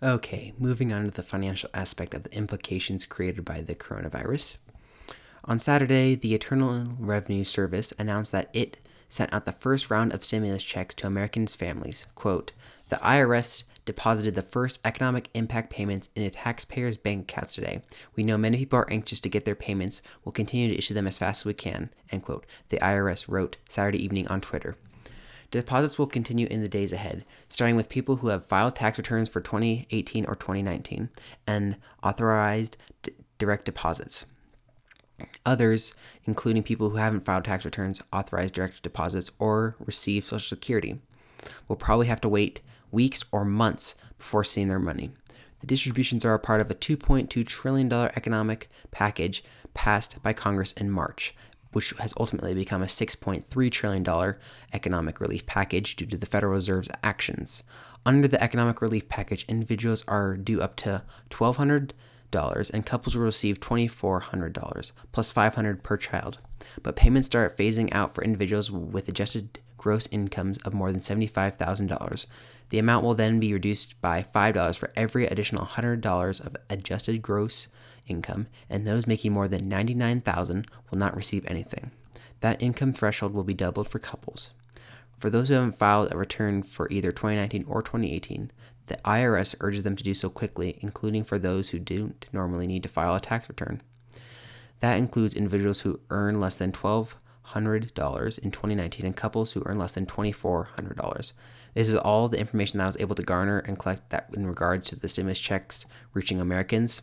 Okay, 0.00 0.52
moving 0.58 0.92
on 0.92 1.04
to 1.06 1.10
the 1.10 1.24
financial 1.24 1.70
aspect 1.74 2.14
of 2.14 2.22
the 2.22 2.32
implications 2.32 3.04
created 3.04 3.44
by 3.44 3.62
the 3.62 3.74
coronavirus. 3.74 4.56
On 5.44 5.58
Saturday, 5.58 6.14
the 6.14 6.34
Internal 6.34 6.84
Revenue 7.00 7.42
Service 7.42 7.92
announced 7.98 8.30
that 8.30 8.48
it 8.52 8.76
sent 9.08 9.32
out 9.32 9.44
the 9.44 9.50
first 9.50 9.90
round 9.90 10.12
of 10.12 10.24
stimulus 10.24 10.62
checks 10.62 10.94
to 10.96 11.08
Americans' 11.08 11.56
families. 11.56 12.06
Quote, 12.14 12.52
the 12.90 12.96
IRS 12.96 13.64
deposited 13.86 14.36
the 14.36 14.42
first 14.42 14.78
economic 14.84 15.30
impact 15.34 15.70
payments 15.70 16.10
in 16.14 16.22
a 16.22 16.30
taxpayer's 16.30 16.96
bank 16.96 17.22
accounts 17.22 17.56
today. 17.56 17.82
We 18.14 18.22
know 18.22 18.38
many 18.38 18.58
people 18.58 18.78
are 18.78 18.90
anxious 18.92 19.18
to 19.20 19.28
get 19.28 19.46
their 19.46 19.56
payments. 19.56 20.00
We'll 20.24 20.32
continue 20.32 20.68
to 20.68 20.78
issue 20.78 20.94
them 20.94 21.08
as 21.08 21.18
fast 21.18 21.42
as 21.42 21.46
we 21.46 21.54
can, 21.54 21.90
end 22.12 22.22
quote, 22.22 22.46
the 22.68 22.78
IRS 22.78 23.26
wrote 23.26 23.56
Saturday 23.68 24.04
evening 24.04 24.28
on 24.28 24.40
Twitter. 24.40 24.76
Deposits 25.50 25.98
will 25.98 26.06
continue 26.06 26.46
in 26.46 26.60
the 26.60 26.68
days 26.68 26.92
ahead, 26.92 27.24
starting 27.48 27.74
with 27.74 27.88
people 27.88 28.16
who 28.16 28.28
have 28.28 28.44
filed 28.44 28.76
tax 28.76 28.98
returns 28.98 29.28
for 29.28 29.40
2018 29.40 30.26
or 30.26 30.36
2019 30.36 31.08
and 31.46 31.76
authorized 32.02 32.76
d- 33.02 33.12
direct 33.38 33.64
deposits. 33.64 34.26
Others, 35.46 35.94
including 36.24 36.62
people 36.62 36.90
who 36.90 36.96
haven't 36.98 37.24
filed 37.24 37.44
tax 37.44 37.64
returns, 37.64 38.02
authorized 38.12 38.54
direct 38.54 38.82
deposits, 38.82 39.30
or 39.38 39.74
received 39.78 40.26
Social 40.26 40.48
Security, 40.48 41.00
will 41.66 41.76
probably 41.76 42.08
have 42.08 42.20
to 42.20 42.28
wait 42.28 42.60
weeks 42.90 43.24
or 43.32 43.44
months 43.44 43.94
before 44.18 44.44
seeing 44.44 44.68
their 44.68 44.78
money. 44.78 45.10
The 45.60 45.66
distributions 45.66 46.24
are 46.24 46.34
a 46.34 46.38
part 46.38 46.60
of 46.60 46.70
a 46.70 46.74
$2.2 46.74 47.46
trillion 47.46 47.92
economic 47.92 48.68
package 48.90 49.42
passed 49.74 50.22
by 50.22 50.32
Congress 50.32 50.72
in 50.72 50.90
March, 50.90 51.34
which 51.78 51.94
has 52.00 52.12
ultimately 52.18 52.54
become 52.54 52.82
a 52.82 52.86
$6.3 52.86 53.70
trillion 53.70 54.34
economic 54.72 55.20
relief 55.20 55.46
package 55.46 55.94
due 55.94 56.06
to 56.06 56.16
the 56.16 56.26
Federal 56.26 56.54
Reserve's 56.54 56.90
actions. 57.04 57.62
Under 58.04 58.26
the 58.26 58.42
economic 58.42 58.82
relief 58.82 59.08
package, 59.08 59.44
individuals 59.48 60.02
are 60.08 60.36
due 60.36 60.60
up 60.60 60.74
to 60.78 61.02
1200 61.30 61.94
dollars 62.32 62.68
and 62.68 62.84
couples 62.84 63.16
will 63.16 63.24
receive 63.24 63.60
$2400 63.60 64.52
plus 64.52 64.92
plus 65.12 65.32
$500 65.32 65.82
per 65.82 65.96
child 65.96 66.38
but 66.82 66.94
payments 66.96 67.26
start 67.26 67.56
phasing 67.56 67.88
out 67.94 68.14
for 68.14 68.22
individuals 68.22 68.70
with 68.70 69.08
adjusted 69.08 69.60
gross 69.78 70.06
incomes 70.08 70.58
of 70.58 70.74
more 70.74 70.92
than 70.92 71.00
$75,000 71.00 72.26
the 72.68 72.78
amount 72.78 73.02
will 73.02 73.14
then 73.14 73.40
be 73.40 73.54
reduced 73.54 73.98
by 74.02 74.22
$5 74.22 74.76
for 74.76 74.92
every 74.94 75.26
additional 75.26 75.64
$100 75.64 76.44
of 76.44 76.56
adjusted 76.68 77.22
gross 77.22 77.66
income 78.08 78.46
and 78.68 78.86
those 78.86 79.06
making 79.06 79.32
more 79.32 79.48
than 79.48 79.68
99,000 79.68 80.66
will 80.90 80.98
not 80.98 81.16
receive 81.16 81.44
anything 81.46 81.90
that 82.40 82.60
income 82.62 82.92
threshold 82.92 83.32
will 83.34 83.44
be 83.44 83.54
doubled 83.54 83.88
for 83.88 83.98
couples 83.98 84.50
for 85.18 85.30
those 85.30 85.48
who 85.48 85.54
haven't 85.54 85.78
filed 85.78 86.12
a 86.12 86.16
return 86.16 86.62
for 86.62 86.88
either 86.90 87.10
2019 87.10 87.64
or 87.68 87.82
2018, 87.82 88.52
the 88.86 88.96
IRS 89.04 89.56
urges 89.60 89.82
them 89.82 89.96
to 89.96 90.04
do 90.04 90.14
so 90.14 90.30
quickly, 90.30 90.78
including 90.80 91.24
for 91.24 91.38
those 91.38 91.70
who 91.70 91.80
don't 91.80 92.24
normally 92.32 92.68
need 92.68 92.84
to 92.84 92.88
file 92.88 93.16
a 93.16 93.20
tax 93.20 93.48
return. 93.48 93.82
That 94.78 94.96
includes 94.96 95.34
individuals 95.34 95.80
who 95.80 96.00
earn 96.08 96.38
less 96.38 96.54
than 96.54 96.70
$1,200 96.70 98.38
in 98.38 98.50
2019 98.52 99.04
and 99.04 99.16
couples 99.16 99.52
who 99.52 99.62
earn 99.66 99.78
less 99.78 99.94
than 99.94 100.06
$2,400. 100.06 101.32
This 101.74 101.88
is 101.88 101.96
all 101.96 102.28
the 102.28 102.38
information 102.38 102.78
that 102.78 102.84
I 102.84 102.86
was 102.86 102.96
able 103.00 103.16
to 103.16 103.22
garner 103.22 103.58
and 103.58 103.78
collect 103.78 104.10
that 104.10 104.30
in 104.32 104.46
regards 104.46 104.88
to 104.90 104.96
the 104.96 105.08
stimulus 105.08 105.40
checks 105.40 105.84
reaching 106.14 106.40
Americans. 106.40 107.02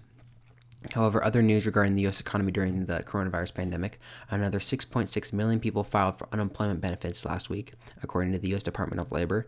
However, 0.94 1.24
other 1.24 1.42
news 1.42 1.66
regarding 1.66 1.96
the 1.96 2.04
U.S. 2.04 2.20
economy 2.20 2.52
during 2.52 2.86
the 2.86 3.04
coronavirus 3.04 3.54
pandemic 3.54 4.00
another 4.30 4.60
6.6 4.60 5.34
million 5.34 5.60
people 5.60 5.84
filed 5.84 6.18
for 6.18 6.28
unemployment 6.32 6.82
benefits 6.82 7.26
last 7.26 7.50
week, 7.50 7.74
according 8.04 8.32
to 8.34 8.40
the 8.40 8.50
U.S. 8.50 8.64
Department 8.64 9.00
of 9.00 9.12
Labor 9.12 9.48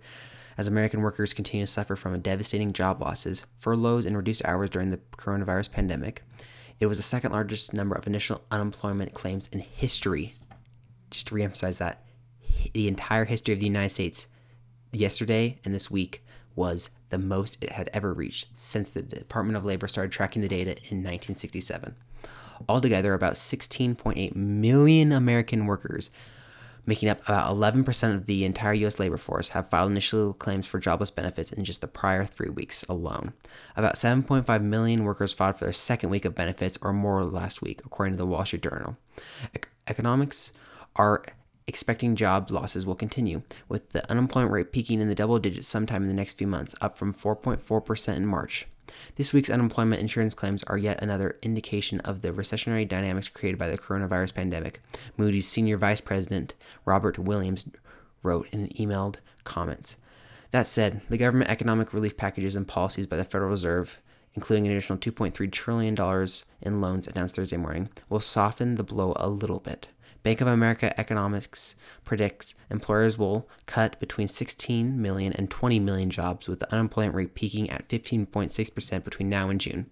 as 0.58 0.68
American 0.68 1.02
workers 1.02 1.34
continue 1.34 1.66
to 1.66 1.72
suffer 1.72 1.96
from 1.96 2.20
devastating 2.20 2.74
job 2.74 3.00
losses, 3.00 3.46
furloughs, 3.58 4.06
and 4.06 4.18
reduced 4.18 4.44
hours 4.44 4.70
during 4.70 4.90
the 4.90 5.00
coronavirus 5.18 5.72
pandemic. 5.72 6.24
It 6.80 6.88
was 6.88 6.98
the 6.98 7.04
second 7.04 7.32
largest 7.32 7.74
number 7.74 7.96
of 7.96 8.08
initial 8.08 8.42
unemployment 8.52 9.14
claims 9.14 9.48
in 9.52 9.60
history. 9.60 10.34
Just 11.12 11.28
to 11.28 11.36
reemphasize 11.36 11.78
that, 11.78 12.04
the 12.74 12.88
entire 12.88 13.26
history 13.26 13.54
of 13.54 13.60
the 13.60 13.68
United 13.68 13.90
States 13.90 14.28
yesterday 14.92 15.60
and 15.64 15.74
this 15.74 15.92
week 15.92 16.24
was 16.58 16.90
the 17.10 17.18
most 17.18 17.58
it 17.62 17.72
had 17.72 17.90
ever 17.94 18.14
reached 18.14 18.48
since 18.54 18.92
the 18.92 19.02
Department 19.02 19.56
of 19.56 19.64
Labor 19.64 19.88
started 19.88 20.12
tracking 20.12 20.42
the 20.42 20.50
data 20.50 20.72
in 20.72 21.04
1967. 21.04 21.96
Altogether, 22.68 23.14
about 23.14 23.34
16.8 23.36 24.36
million 24.36 25.12
American 25.12 25.66
workers 25.68 26.10
making 26.88 27.10
up 27.10 27.22
about 27.28 27.54
11% 27.54 28.16
of 28.16 28.26
the 28.26 28.46
entire 28.46 28.74
U.S. 28.74 28.98
labor 28.98 29.18
force, 29.18 29.50
have 29.50 29.70
filed 29.70 29.92
initial 29.92 30.34
claims 30.34 30.66
for 30.66 30.80
jobless 30.80 31.12
benefits 31.12 31.52
in 31.52 31.66
just 31.66 31.82
the 31.82 31.88
prior 31.88 32.26
three 32.26 32.50
weeks 32.50 32.84
alone. 32.84 33.34
About 33.76 33.96
7.5 33.96 34.62
million 34.64 35.04
workers 35.04 35.34
filed 35.34 35.58
for 35.58 35.66
their 35.66 35.74
second 35.74 36.10
week 36.10 36.24
of 36.24 36.34
benefits 36.34 36.80
or 36.82 36.94
more 36.94 37.26
last 37.26 37.62
week, 37.62 37.82
according 37.86 38.14
to 38.14 38.18
the 38.18 38.26
Wall 38.26 38.46
Street 38.46 38.64
Journal. 38.64 38.98
E- 39.54 39.60
economics 39.88 40.54
are 40.96 41.24
expecting 41.68 42.16
job 42.16 42.50
losses 42.50 42.86
will 42.86 42.96
continue, 42.96 43.42
with 43.68 43.90
the 43.90 44.10
unemployment 44.10 44.52
rate 44.52 44.72
peaking 44.72 45.02
in 45.02 45.10
the 45.10 45.16
double 45.16 45.38
digits 45.38 45.68
sometime 45.68 46.04
in 46.04 46.08
the 46.08 46.16
next 46.16 46.38
few 46.38 46.48
months, 46.48 46.74
up 46.82 46.98
from 46.98 47.14
4.4% 47.14 48.16
in 48.16 48.26
March. 48.26 48.68
This 49.16 49.34
week's 49.34 49.50
unemployment 49.50 50.02
insurance 50.02 50.34
claims 50.34 50.64
are 50.64 50.78
yet 50.78 51.04
another 51.04 51.38
indication 51.42 52.00
of 52.02 52.22
the 52.22 52.32
recessionary 52.32 52.88
dynamics 52.88 53.28
created 53.28 53.60
by 53.60 53.68
the 53.68 53.78
coronavirus 53.78 54.34
pandemic, 54.34 54.82
Moody's 55.18 55.48
senior 55.48 55.78
vice 55.78 56.00
president, 56.00 56.54
Robert 56.86 57.20
Williams, 57.20 57.70
wrote 58.24 58.48
in 58.52 58.70
emailed 58.70 59.16
comments. 59.44 59.98
That 60.52 60.68
said, 60.68 61.02
the 61.10 61.18
government 61.18 61.52
economic 61.52 61.94
relief 61.94 62.16
packages 62.16 62.56
and 62.56 62.68
policies 62.68 63.08
by 63.08 63.18
the 63.18 63.26
Federal 63.26 63.52
Reserve, 63.52 64.00
including 64.34 64.66
an 64.66 64.72
additional 64.72 65.00
$2.3 65.00 65.52
trillion 65.52 66.28
in 66.62 66.82
loans 66.82 67.08
announced 67.08 67.36
Thursday 67.36 67.58
morning, 67.58 67.90
will 68.08 68.22
soften 68.22 68.76
the 68.76 68.84
blow 68.84 69.14
a 69.18 69.28
little 69.28 69.60
bit. 69.60 69.90
Bank 70.28 70.42
of 70.42 70.48
America 70.50 71.00
Economics 71.00 71.78
predicts 72.04 72.54
employers 72.70 73.18
will 73.18 73.48
cut 73.66 73.98
between 74.02 74.28
16 74.28 75.02
million 75.02 75.32
and 75.32 75.50
20 75.50 75.80
million 75.80 76.10
jobs, 76.10 76.50
with 76.50 76.60
the 76.60 76.70
unemployment 76.70 77.16
rate 77.16 77.34
peaking 77.34 77.70
at 77.70 77.88
15.6% 77.88 79.04
between 79.06 79.30
now 79.30 79.48
and 79.48 79.62
June. 79.62 79.90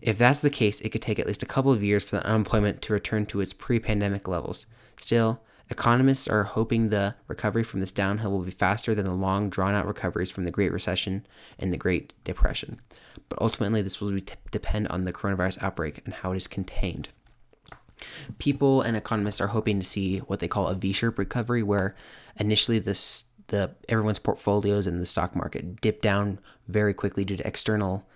If 0.00 0.16
that's 0.16 0.40
the 0.40 0.48
case, 0.48 0.80
it 0.80 0.88
could 0.88 1.02
take 1.02 1.18
at 1.18 1.26
least 1.26 1.42
a 1.42 1.46
couple 1.46 1.72
of 1.72 1.84
years 1.84 2.02
for 2.02 2.16
the 2.16 2.24
unemployment 2.24 2.80
to 2.80 2.94
return 2.94 3.26
to 3.26 3.42
its 3.42 3.52
pre 3.52 3.78
pandemic 3.78 4.26
levels. 4.26 4.64
Still, 4.96 5.42
economists 5.68 6.26
are 6.26 6.44
hoping 6.44 6.88
the 6.88 7.16
recovery 7.28 7.62
from 7.62 7.80
this 7.80 7.92
downhill 7.92 8.30
will 8.30 8.44
be 8.44 8.50
faster 8.50 8.94
than 8.94 9.04
the 9.04 9.12
long, 9.12 9.50
drawn 9.50 9.74
out 9.74 9.86
recoveries 9.86 10.30
from 10.30 10.46
the 10.46 10.50
Great 10.50 10.72
Recession 10.72 11.26
and 11.58 11.70
the 11.70 11.76
Great 11.76 12.14
Depression. 12.24 12.80
But 13.28 13.42
ultimately, 13.42 13.82
this 13.82 14.00
will 14.00 14.18
depend 14.50 14.88
on 14.88 15.04
the 15.04 15.12
coronavirus 15.12 15.62
outbreak 15.62 16.00
and 16.06 16.14
how 16.14 16.32
it 16.32 16.38
is 16.38 16.46
contained. 16.46 17.10
People 18.38 18.82
and 18.82 18.96
economists 18.96 19.40
are 19.40 19.48
hoping 19.48 19.80
to 19.80 19.86
see 19.86 20.18
what 20.18 20.40
they 20.40 20.48
call 20.48 20.68
a 20.68 20.74
V-shaped 20.74 21.18
recovery, 21.18 21.62
where 21.62 21.94
initially 22.36 22.78
this 22.78 23.24
the 23.48 23.74
everyone's 23.88 24.20
portfolios 24.20 24.86
in 24.86 24.98
the 24.98 25.06
stock 25.06 25.34
market 25.34 25.80
dip 25.80 26.00
down 26.00 26.38
very 26.68 26.94
quickly 26.94 27.24
due 27.24 27.36
to 27.36 27.46
external 27.46 28.06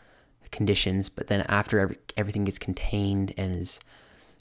conditions, 0.52 1.08
but 1.08 1.26
then 1.26 1.42
after 1.48 1.80
every, 1.80 1.96
everything 2.16 2.44
gets 2.44 2.58
contained 2.58 3.34
and 3.36 3.60
is 3.60 3.80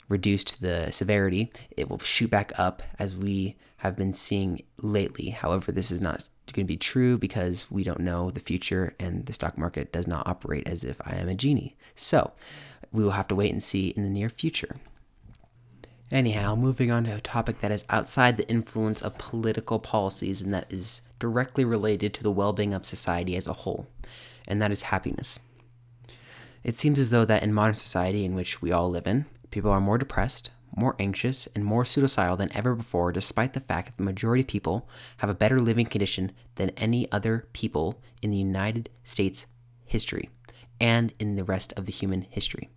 reduced 0.08 0.48
to 0.48 0.62
the 0.62 0.90
severity, 0.92 1.50
it 1.76 1.90
will 1.90 1.98
shoot 1.98 2.30
back 2.30 2.52
up 2.56 2.82
as 2.98 3.16
we 3.16 3.56
have 3.78 3.96
been 3.96 4.12
seeing 4.12 4.62
lately. 4.78 5.30
However, 5.30 5.72
this 5.72 5.90
is 5.90 6.00
not 6.00 6.28
going 6.52 6.66
to 6.66 6.72
be 6.72 6.76
true 6.76 7.18
because 7.18 7.70
we 7.70 7.82
don't 7.82 8.00
know 8.00 8.30
the 8.30 8.40
future 8.40 8.94
and 9.00 9.26
the 9.26 9.32
stock 9.32 9.58
market 9.58 9.92
does 9.92 10.06
not 10.06 10.26
operate 10.26 10.68
as 10.68 10.84
if 10.84 11.00
I 11.04 11.16
am 11.16 11.28
a 11.28 11.34
genie. 11.34 11.74
So 11.94 12.32
we 12.92 13.02
will 13.02 13.12
have 13.12 13.28
to 13.28 13.34
wait 13.34 13.52
and 13.52 13.62
see 13.62 13.88
in 13.88 14.04
the 14.04 14.08
near 14.08 14.28
future. 14.28 14.76
Anyhow, 16.10 16.54
moving 16.54 16.90
on 16.90 17.04
to 17.04 17.14
a 17.14 17.20
topic 17.20 17.60
that 17.60 17.72
is 17.72 17.84
outside 17.88 18.36
the 18.36 18.48
influence 18.48 19.00
of 19.00 19.18
political 19.18 19.78
policies 19.78 20.42
and 20.42 20.52
that 20.52 20.70
is 20.70 21.00
directly 21.18 21.64
related 21.64 22.12
to 22.14 22.22
the 22.22 22.30
well 22.30 22.52
being 22.52 22.74
of 22.74 22.84
society 22.84 23.36
as 23.36 23.46
a 23.46 23.54
whole, 23.54 23.86
and 24.46 24.60
that 24.60 24.70
is 24.70 24.82
happiness. 24.82 25.38
It 26.62 26.76
seems 26.76 26.98
as 26.98 27.10
though 27.10 27.24
that 27.24 27.42
in 27.42 27.52
modern 27.52 27.74
society 27.74 28.24
in 28.24 28.34
which 28.34 28.60
we 28.60 28.70
all 28.70 28.90
live 28.90 29.06
in, 29.06 29.26
people 29.50 29.70
are 29.70 29.80
more 29.80 29.98
depressed, 29.98 30.50
more 30.76 30.94
anxious, 30.98 31.48
and 31.54 31.64
more 31.64 31.84
suicidal 31.84 32.36
than 32.36 32.54
ever 32.54 32.74
before, 32.74 33.12
despite 33.12 33.52
the 33.52 33.60
fact 33.60 33.86
that 33.86 33.96
the 33.96 34.02
majority 34.02 34.42
of 34.42 34.46
people 34.46 34.88
have 35.18 35.30
a 35.30 35.34
better 35.34 35.60
living 35.60 35.86
condition 35.86 36.32
than 36.56 36.70
any 36.70 37.10
other 37.12 37.48
people 37.52 38.02
in 38.22 38.30
the 38.30 38.36
United 38.36 38.90
States 39.04 39.46
history 39.84 40.28
and 40.80 41.12
in 41.18 41.36
the 41.36 41.44
rest 41.44 41.72
of 41.76 41.86
the 41.86 41.92
human 41.92 42.22
history. 42.22 42.68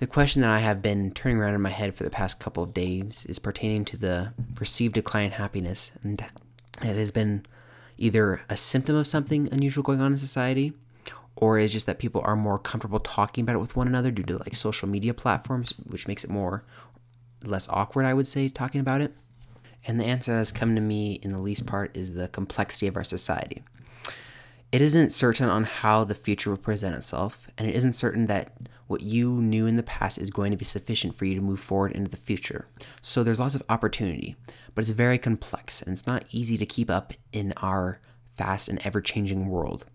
The 0.00 0.06
question 0.08 0.42
that 0.42 0.50
I 0.50 0.58
have 0.58 0.82
been 0.82 1.12
turning 1.12 1.38
around 1.38 1.54
in 1.54 1.62
my 1.62 1.70
head 1.70 1.94
for 1.94 2.04
the 2.04 2.10
past 2.10 2.40
couple 2.40 2.62
of 2.62 2.74
days 2.74 3.24
is 3.28 3.38
pertaining 3.38 3.84
to 3.86 3.96
the 3.96 4.34
perceived 4.54 4.94
decline 4.94 5.26
in 5.26 5.32
happiness, 5.32 5.92
and 6.02 6.20
it 6.82 6.96
has 6.96 7.10
been 7.10 7.46
either 7.96 8.42
a 8.50 8.56
symptom 8.56 8.96
of 8.96 9.06
something 9.06 9.48
unusual 9.52 9.84
going 9.84 10.00
on 10.00 10.12
in 10.12 10.18
society, 10.18 10.72
or 11.36 11.58
is 11.58 11.72
just 11.72 11.86
that 11.86 11.98
people 11.98 12.20
are 12.24 12.36
more 12.36 12.58
comfortable 12.58 13.00
talking 13.00 13.42
about 13.42 13.56
it 13.56 13.60
with 13.60 13.76
one 13.76 13.86
another 13.86 14.10
due 14.10 14.24
to 14.24 14.38
like 14.38 14.54
social 14.56 14.88
media 14.88 15.14
platforms, 15.14 15.72
which 15.86 16.08
makes 16.08 16.24
it 16.24 16.30
more 16.30 16.64
less 17.44 17.68
awkward, 17.68 18.04
I 18.04 18.14
would 18.14 18.26
say, 18.26 18.48
talking 18.48 18.80
about 18.80 19.00
it. 19.00 19.14
And 19.86 20.00
the 20.00 20.04
answer 20.04 20.32
that 20.32 20.38
has 20.38 20.52
come 20.52 20.74
to 20.74 20.80
me 20.80 21.20
in 21.22 21.30
the 21.30 21.40
least 21.40 21.66
part 21.66 21.96
is 21.96 22.14
the 22.14 22.28
complexity 22.28 22.86
of 22.86 22.96
our 22.96 23.04
society. 23.04 23.62
It 24.74 24.80
isn't 24.80 25.12
certain 25.12 25.48
on 25.48 25.62
how 25.62 26.02
the 26.02 26.16
future 26.16 26.50
will 26.50 26.56
present 26.56 26.96
itself, 26.96 27.46
and 27.56 27.68
it 27.68 27.76
isn't 27.76 27.92
certain 27.92 28.26
that 28.26 28.50
what 28.88 29.02
you 29.02 29.30
knew 29.30 29.66
in 29.66 29.76
the 29.76 29.84
past 29.84 30.18
is 30.18 30.30
going 30.30 30.50
to 30.50 30.56
be 30.56 30.64
sufficient 30.64 31.14
for 31.14 31.26
you 31.26 31.36
to 31.36 31.40
move 31.40 31.60
forward 31.60 31.92
into 31.92 32.10
the 32.10 32.16
future. 32.16 32.66
So 33.00 33.22
there's 33.22 33.38
lots 33.38 33.54
of 33.54 33.62
opportunity, 33.68 34.34
but 34.74 34.82
it's 34.82 34.90
very 34.90 35.16
complex 35.16 35.80
and 35.80 35.92
it's 35.92 36.08
not 36.08 36.24
easy 36.32 36.58
to 36.58 36.66
keep 36.66 36.90
up 36.90 37.12
in 37.32 37.54
our 37.58 38.00
fast 38.36 38.68
and 38.68 38.84
ever 38.84 39.00
changing 39.00 39.48
world. 39.48 39.86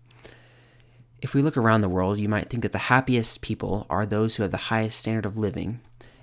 If 1.20 1.34
we 1.34 1.42
look 1.42 1.58
around 1.58 1.82
the 1.82 1.90
world, 1.90 2.18
you 2.18 2.30
might 2.30 2.48
think 2.48 2.62
that 2.62 2.72
the 2.72 2.78
happiest 2.88 3.42
people 3.42 3.86
are 3.90 4.06
those 4.06 4.36
who 4.36 4.44
have 4.44 4.50
the 4.50 4.70
highest 4.72 4.98
standard 4.98 5.26
of 5.26 5.36
living 5.36 5.82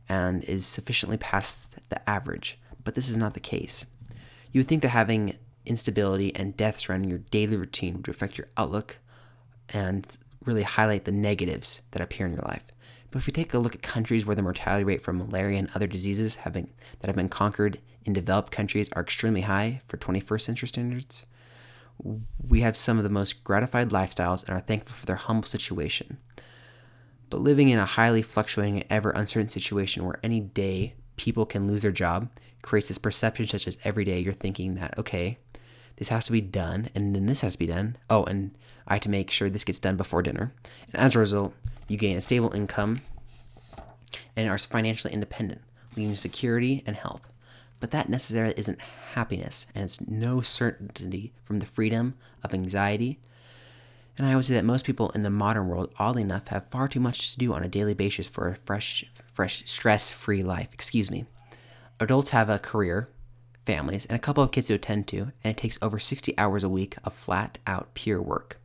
and 0.10 0.44
is 0.46 0.66
sufficiently 0.66 1.18
past 1.18 1.76
the 1.90 2.10
average, 2.10 2.58
but 2.84 2.96
this 2.96 3.08
is 3.08 3.18
not 3.18 3.36
the 3.36 3.40
case. 3.40 3.86
You 4.52 4.62
would 4.62 4.68
think 4.68 4.82
that 4.82 4.90
having 4.90 5.38
instability 5.68 6.36
and 6.36 6.58
death 6.58 6.80
surrounding 6.80 7.10
your 7.10 7.20
daily 7.20 7.58
routine 7.58 7.98
would 7.98 8.10
affect 8.10 8.38
your 8.38 8.48
outlook 8.58 8.98
and 9.70 10.18
really 10.44 10.64
highlight 10.64 11.06
the 11.06 11.12
negatives 11.12 11.82
that 11.92 12.02
appear 12.02 12.26
in 12.26 12.34
your 12.34 12.44
life. 12.44 12.64
But 13.12 13.20
if 13.20 13.28
we 13.28 13.34
take 13.34 13.54
a 13.54 13.60
look 13.60 13.76
at 13.76 13.82
countries 13.82 14.26
where 14.26 14.36
the 14.36 14.42
mortality 14.42 14.84
rate 14.84 15.02
from 15.02 15.18
malaria 15.18 15.60
and 15.60 15.70
other 15.74 15.88
diseases 15.88 16.36
have 16.36 16.54
been, 16.54 16.72
that 17.00 17.08
have 17.08 17.16
been 17.16 17.30
conquered 17.30 17.80
in 18.06 18.14
developed 18.14 18.52
countries 18.52 18.90
are 18.94 19.02
extremely 19.02 19.42
high 19.42 19.82
for 19.86 19.98
21st 19.98 20.42
century 20.42 20.68
standards, 20.68 21.26
we 22.48 22.62
have 22.62 22.78
some 22.78 22.98
of 22.98 23.04
the 23.04 23.10
most 23.10 23.44
gratified 23.44 23.90
lifestyles 23.90 24.44
and 24.44 24.56
are 24.56 24.62
thankful 24.62 24.94
for 24.94 25.06
their 25.06 25.16
humble 25.16 25.48
situation. 25.48 26.18
But 27.30 27.42
living 27.42 27.70
in 27.70 27.80
a 27.80 27.86
highly 27.86 28.22
fluctuating 28.22 28.76
and 28.78 28.86
ever 28.90 29.10
uncertain 29.12 29.50
situation 29.50 30.06
where 30.06 30.20
any 30.24 30.40
day 30.40 30.94
people 31.18 31.46
can 31.46 31.68
lose 31.68 31.82
their 31.82 31.92
job 31.92 32.30
creates 32.62 32.88
this 32.88 32.98
perception 32.98 33.48
such 33.48 33.68
as 33.68 33.78
every 33.84 34.06
day 34.06 34.20
you're 34.20 34.34
thinking 34.34 34.76
that, 34.76 34.98
okay, 34.98 35.38
this 35.98 36.10
has 36.10 36.26
to 36.26 36.32
be 36.32 36.42
done, 36.42 36.90
and 36.96 37.16
then 37.16 37.26
this 37.26 37.42
has 37.42 37.54
to 37.54 37.60
be 37.60 37.68
done. 37.68 37.98
Oh, 38.10 38.24
and 38.24 38.52
I 38.88 38.96
have 38.96 39.02
to 39.02 39.10
make 39.10 39.30
sure 39.30 39.50
this 39.50 39.64
gets 39.64 39.80
done 39.80 39.98
before 39.98 40.22
dinner. 40.22 40.54
And 40.94 41.02
as 41.02 41.16
a 41.16 41.20
result, 41.20 41.54
you 41.88 41.98
gain 41.98 42.18
a 42.18 42.22
stable 42.22 42.54
income 42.54 43.02
and 44.36 44.50
are 44.50 44.58
financially 44.58 45.14
independent, 45.14 45.62
leading 45.96 46.14
to 46.14 46.18
security 46.18 46.84
and 46.86 46.96
health. 46.96 47.30
But 47.80 47.92
that 47.92 48.10
necessarily 48.10 48.54
isn't 48.58 48.82
happiness, 49.14 49.68
and 49.76 49.84
it's 49.84 50.02
no 50.02 50.42
certainty 50.42 51.34
from 51.44 51.60
the 51.60 51.66
freedom 51.66 52.16
of 52.44 52.54
anxiety. 52.54 53.20
And 54.18 54.26
I 54.26 54.36
would 54.36 54.46
say 54.46 54.56
that 54.56 54.66
most 54.66 54.86
people 54.86 55.12
in 55.12 55.22
the 55.22 55.30
modern 55.30 55.68
world, 55.68 55.94
oddly 56.00 56.24
enough, 56.24 56.48
have 56.48 56.66
far 56.68 56.88
too 56.88 57.00
much 57.00 57.34
to 57.34 57.38
do 57.38 57.54
on 57.54 57.64
a 57.64 57.68
daily 57.68 57.94
basis 57.94 58.28
for 58.28 58.48
a 58.48 58.56
fresh, 58.56 59.06
fresh, 59.32 59.64
stress-free 59.66 60.42
life. 60.42 60.70
Excuse 60.74 61.12
me. 61.12 61.26
Adults 62.00 62.32
have 62.32 62.50
a 62.50 62.58
career, 62.58 63.10
families, 63.68 64.06
and 64.06 64.16
a 64.16 64.20
couple 64.20 64.42
of 64.42 64.52
kids 64.52 64.68
to 64.68 64.74
attend 64.74 65.08
to, 65.10 65.34
and 65.44 65.52
it 65.52 65.58
takes 65.58 65.78
over 65.82 66.00
60 66.00 66.36
hours 66.38 66.64
a 66.64 66.70
week 66.70 66.96
of 67.04 67.14
flat 67.14 67.58
out 67.68 67.94
pure 67.94 68.22
work. 68.22 68.60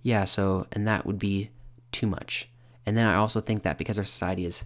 Yeah, 0.00 0.24
so, 0.24 0.66
and 0.72 0.86
that 0.86 1.04
would 1.04 1.18
be 1.18 1.50
too 1.90 2.06
much. 2.06 2.48
And 2.86 2.96
then 2.96 3.04
I 3.04 3.16
also 3.16 3.40
think 3.40 3.64
that 3.64 3.76
because 3.76 3.98
our 3.98 4.04
society 4.04 4.46
is 4.46 4.64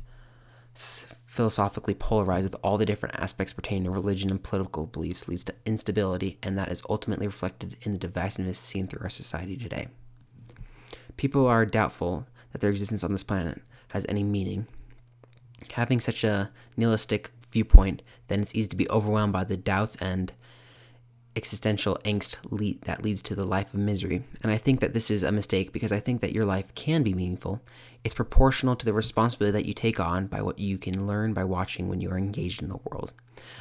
philosophically 0.75 1.95
polarized 1.95 2.45
with 2.45 2.57
all 2.63 2.77
the 2.77 2.85
different 2.85 3.17
aspects 3.19 3.55
pertaining 3.55 3.85
to 3.85 3.91
religion 3.91 4.31
and 4.31 4.43
political 4.43 4.87
beliefs 4.87 5.27
leads 5.27 5.45
to 5.45 5.55
instability, 5.65 6.39
and 6.43 6.59
that 6.59 6.71
is 6.71 6.83
ultimately 6.91 7.27
reflected 7.27 7.79
in 7.81 7.93
the 7.93 7.99
divisiveness 7.99 8.57
seen 8.57 8.87
through 8.87 9.03
our 9.03 9.11
society 9.11 9.57
today. 9.57 9.89
People 11.17 11.47
are 11.47 11.65
doubtful 11.65 12.27
that 12.53 12.61
their 12.61 12.71
existence 12.71 13.03
on 13.03 13.13
this 13.13 13.25
planet 13.25 13.63
has 13.93 14.05
any 14.09 14.23
meaning. 14.23 14.67
Having 15.73 16.01
such 16.01 16.23
a 16.23 16.51
nihilistic 16.77 17.31
viewpoint, 17.53 18.03
then 18.29 18.41
it's 18.41 18.55
easy 18.55 18.69
to 18.69 18.77
be 18.77 18.91
overwhelmed 18.91 19.33
by 19.33 19.45
the 19.45 19.57
doubts 19.57 19.97
and 19.97 20.33
existential 21.35 21.99
angst 22.05 22.37
lead, 22.51 22.83
that 22.83 23.03
leads 23.03 23.23
to 23.23 23.35
the 23.35 23.47
life 23.47 23.73
of 23.73 23.81
misery. 23.81 24.23
And 24.43 24.53
I 24.53 24.59
think 24.59 24.81
that 24.81 24.93
this 24.93 25.11
is 25.11 25.23
a 25.23 25.33
mistake 25.33 25.73
because 25.73 25.93
I 25.93 26.01
think 26.01 26.21
that 26.21 26.35
your 26.35 26.45
life 26.45 26.75
can 26.75 27.03
be 27.03 27.15
meaningful. 27.15 27.63
It's 28.05 28.15
proportional 28.15 28.77
to 28.77 28.85
the 28.85 28.93
responsibility 28.93 29.53
that 29.53 29.67
you 29.67 29.73
take 29.73 29.99
on 29.99 30.27
by 30.27 30.43
what 30.43 30.59
you 30.59 30.77
can 30.77 31.07
learn 31.07 31.33
by 31.33 31.45
watching 31.45 31.89
when 31.89 32.01
you 32.01 32.11
are 32.11 32.19
engaged 32.19 32.63
in 32.63 32.69
the 32.69 32.81
world. 32.91 33.13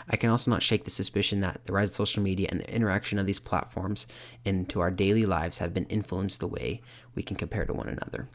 I 0.09 0.17
can 0.17 0.29
also 0.29 0.51
not 0.51 0.61
shake 0.61 0.83
the 0.83 0.91
suspicion 0.91 1.39
that 1.41 1.65
the 1.65 1.73
rise 1.73 1.89
of 1.89 1.95
social 1.95 2.21
media 2.21 2.49
and 2.51 2.59
the 2.59 2.73
interaction 2.73 3.17
of 3.17 3.25
these 3.25 3.39
platforms 3.39 4.05
into 4.43 4.81
our 4.81 4.91
daily 4.91 5.25
lives 5.25 5.59
have 5.59 5.73
been 5.73 5.85
influenced 5.85 6.39
the 6.39 6.47
way 6.47 6.81
we 7.15 7.23
can 7.23 7.37
compare 7.37 7.65
to 7.65 7.73
one 7.73 7.87
another. 7.87 8.27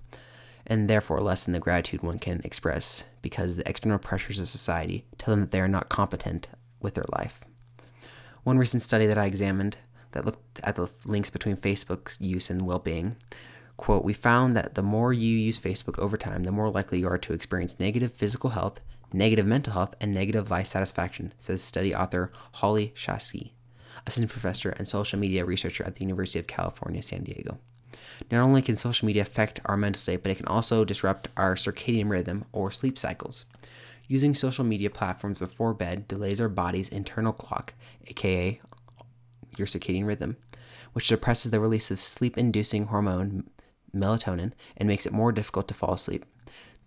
And 0.67 0.91
therefore, 0.91 1.21
lessen 1.21 1.53
the 1.53 1.61
gratitude 1.61 2.03
one 2.03 2.19
can 2.19 2.41
express 2.43 3.05
because 3.23 3.57
the 3.57 3.69
external 3.69 3.99
pressures 3.99 4.41
of 4.41 4.49
society 4.49 5.05
tell 5.19 5.33
them 5.33 5.43
that 5.43 5.51
they 5.53 5.61
are 5.61 5.69
not 5.69 5.89
competent 5.89 6.49
with 6.81 6.95
their 6.95 7.05
life. 7.17 7.41
One 8.43 8.59
recent 8.59 8.83
study 8.83 9.07
that 9.07 9.19
I 9.19 9.27
examined 9.27 9.79
that 10.13 10.25
looked 10.25 10.61
at 10.65 10.77
the 10.77 10.89
links 11.05 11.31
between 11.31 11.57
Facebook's 11.57 12.21
use 12.21 12.51
and 12.51 12.67
well 12.67 12.79
being 12.79 13.17
quote, 13.77 14.05
we 14.05 14.13
found 14.13 14.55
that 14.55 14.75
the 14.75 14.83
more 14.83 15.13
you 15.13 15.37
use 15.37 15.59
Facebook 15.59 15.99
over 15.99 16.17
time, 16.17 16.45
the 16.45 16.53
more 16.53 16.71
likely 16.71 17.01
you 17.01 17.09
are 17.09 17.19
to 17.19 17.33
experience 17.33 17.79
negative 17.79 18.13
physical 18.13 18.51
health, 18.51 18.81
negative 19.13 19.47
mental 19.47 19.75
health, 19.75 19.95
and 20.01 20.13
negative 20.13 20.51
life 20.51 20.67
satisfaction, 20.67 21.33
says 21.39 21.63
study 21.63 21.95
author 21.95 22.33
Holly 22.53 22.93
Shakya, 22.97 23.51
assistant 24.07 24.31
professor 24.31 24.71
and 24.71 24.89
social 24.89 25.19
media 25.19 25.45
researcher 25.45 25.85
at 25.85 25.97
the 25.97 26.05
University 26.05 26.39
of 26.39 26.47
California, 26.47 27.03
San 27.03 27.25
Diego. 27.25 27.59
Not 28.31 28.43
only 28.43 28.63
can 28.63 28.77
social 28.77 29.07
media 29.07 29.23
affect 29.23 29.61
our 29.65 29.77
mental 29.77 30.01
state, 30.01 30.23
but 30.23 30.33
it 30.33 30.37
can 30.37 30.47
also 30.47 30.85
disrupt 30.85 31.29
our 31.37 31.55
circadian 31.55 32.09
rhythm 32.09 32.45
or 32.53 32.71
sleep 32.71 32.99
cycles. 32.99 33.45
Using 34.09 34.35
social 34.35 34.65
media 34.65 34.91
platforms 34.91 35.39
before 35.39 35.75
bed 35.75 36.07
delays 36.07 36.41
our 36.41 36.49
body's 36.49 36.89
internal 36.89 37.33
clock, 37.33 37.75
aka 38.07 38.61
your 39.57 39.67
circadian 39.67 40.07
rhythm, 40.07 40.37
which 40.93 41.09
suppresses 41.09 41.51
the 41.51 41.61
release 41.61 41.91
of 41.91 42.01
sleep 42.01 42.39
inducing 42.39 42.87
hormone 42.87 43.49
melatonin 43.95 44.53
and 44.77 44.87
makes 44.89 45.07
it 45.07 45.13
more 45.13 45.33
difficult 45.33 45.67
to 45.69 45.75
fall 45.75 45.95
asleep. 45.95 46.25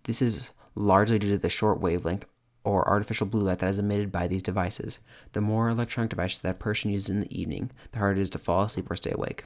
This 0.04 0.22
is 0.22 0.52
largely 0.76 1.20
due 1.20 1.32
to 1.32 1.38
the 1.38 1.50
short 1.50 1.80
wavelength 1.80 2.26
or 2.64 2.88
artificial 2.88 3.28
blue 3.28 3.42
light 3.42 3.60
that 3.60 3.70
is 3.70 3.80
emitted 3.80 4.12
by 4.12 4.28
these 4.28 4.44
devices. 4.44 5.00
The 5.34 5.42
more 5.42 5.70
electronic 5.70 6.10
devices 6.10 6.40
that 6.40 6.52
a 6.52 6.54
person 6.54 6.92
uses 6.92 7.10
in 7.10 7.22
the 7.22 7.40
evening, 7.40 7.72
the 7.92 8.00
harder 8.00 8.20
it 8.20 8.24
is 8.24 8.30
to 8.32 8.38
fall 8.38 8.64
asleep 8.64 8.90
or 8.90 8.96
stay 8.96 9.12
awake. 9.12 9.46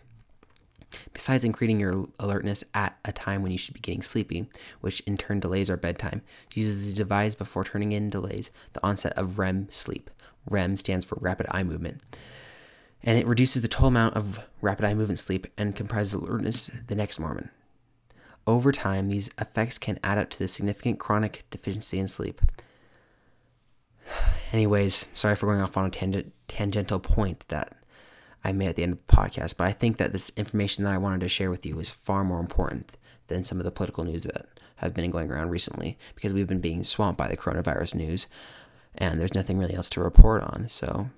Besides 1.14 1.44
increasing 1.44 1.80
your 1.80 2.08
alertness 2.20 2.64
at 2.74 2.98
a 3.06 3.12
time 3.12 3.44
when 3.44 3.52
you 3.52 3.58
should 3.58 3.74
be 3.74 3.80
getting 3.80 4.02
sleepy, 4.02 4.50
which 4.82 5.00
in 5.02 5.18
turn 5.18 5.40
delays 5.40 5.70
our 5.70 5.78
bedtime, 5.78 6.22
uses 6.54 6.90
the 6.90 6.98
device 6.98 7.36
before 7.36 7.64
turning 7.64 7.92
in 7.92 8.10
delays 8.10 8.52
the 8.74 8.84
onset 8.84 9.14
of 9.18 9.40
REM 9.40 9.68
sleep. 9.70 10.10
REM 10.50 10.78
stands 10.78 11.06
for 11.06 11.18
rapid 11.22 11.48
eye 11.52 11.64
movement 11.64 12.02
and 13.04 13.18
it 13.18 13.28
reduces 13.28 13.62
the 13.62 13.68
total 13.68 13.90
amount 13.90 14.16
of 14.16 14.40
rapid 14.62 14.86
eye 14.86 14.94
movement 14.94 15.20
sleep 15.20 15.48
and 15.58 15.76
comprises 15.76 16.14
alertness 16.14 16.72
the 16.88 16.96
next 16.96 17.20
morning. 17.20 17.50
Over 18.48 18.72
time, 18.72 19.10
these 19.10 19.30
effects 19.40 19.78
can 19.78 20.00
add 20.04 20.18
up 20.18 20.30
to 20.32 20.40
the 20.40 20.48
significant 20.48 21.00
chronic 21.00 21.44
deficiency 21.50 22.00
in 22.00 22.08
sleep. 22.08 22.42
Anyways, 24.52 25.08
sorry 25.14 25.36
for 25.36 25.48
going 25.48 25.62
off 25.62 25.78
on 25.78 25.86
a 25.86 25.90
tangent, 25.90 26.34
tangential 26.48 27.00
point 27.00 27.46
that 27.50 27.74
I 28.44 28.52
made 28.52 28.68
at 28.68 28.76
the 28.76 28.84
end 28.84 28.94
of 28.94 29.00
the 29.08 29.16
podcast, 29.16 29.58
but 29.58 29.68
I 29.68 29.72
think 29.72 29.98
that 29.98 30.14
this 30.14 30.32
information 30.36 30.84
that 30.84 30.94
I 30.94 30.98
wanted 30.98 31.22
to 31.22 31.30
share 31.30 31.50
with 31.50 31.66
you 31.66 31.80
is 31.80 31.90
far 31.90 32.24
more 32.24 32.40
important 32.40 32.98
than 33.28 33.44
some 33.44 33.60
of 33.60 33.64
the 33.64 33.72
political 33.72 34.04
news 34.04 34.24
that 34.24 34.48
have 34.78 34.94
been 34.94 35.12
going 35.12 35.32
around 35.32 35.50
recently 35.50 35.98
because 36.16 36.34
we've 36.34 36.48
been 36.48 36.60
being 36.60 36.84
swamped 36.84 37.18
by 37.18 37.28
the 37.28 37.38
coronavirus 37.38 37.96
news 37.96 38.28
and 38.96 39.20
there's 39.20 39.34
nothing 39.34 39.58
really 39.58 39.76
else 39.76 39.90
to 39.90 40.02
report 40.02 40.44
on. 40.44 40.68
So 40.68 41.10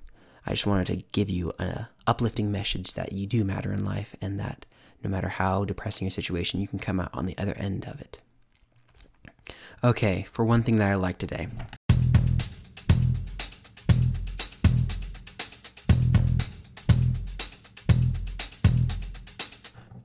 I 0.46 0.52
just 0.52 0.68
wanted 0.68 0.88
to 0.88 1.04
give 1.12 1.30
you 1.30 1.52
an 1.58 1.88
uplifting 2.06 2.52
message 2.52 2.94
that 2.94 3.12
you 3.12 3.26
do 3.26 3.44
matter 3.44 3.74
in 3.74 3.84
life 3.84 4.16
and 4.22 4.40
that 4.40 4.66
no 5.04 5.10
matter 5.10 5.30
how 5.30 5.66
depressing 5.66 6.06
your 6.06 6.12
situation, 6.12 6.60
you 6.60 6.68
can 6.68 6.80
come 6.80 7.00
out 7.00 7.10
on 7.14 7.26
the 7.26 7.38
other 7.38 7.54
end 7.54 7.86
of 7.86 8.00
it. 8.00 8.20
Okay, 9.84 10.26
for 10.32 10.46
one 10.46 10.64
thing 10.64 10.78
that 10.78 10.90
I 10.90 10.96
like 10.96 11.18
today. 11.18 11.48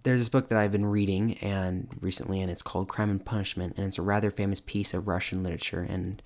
There's 0.02 0.20
this 0.20 0.30
book 0.30 0.48
that 0.48 0.58
I've 0.58 0.72
been 0.72 0.86
reading 0.86 1.34
and 1.38 1.88
recently, 2.00 2.40
and 2.40 2.50
it's 2.50 2.62
called 2.62 2.88
Crime 2.88 3.10
and 3.10 3.22
Punishment, 3.22 3.74
and 3.76 3.86
it's 3.86 3.98
a 3.98 4.02
rather 4.02 4.30
famous 4.30 4.60
piece 4.60 4.94
of 4.94 5.06
Russian 5.06 5.42
literature. 5.42 5.86
And 5.86 6.22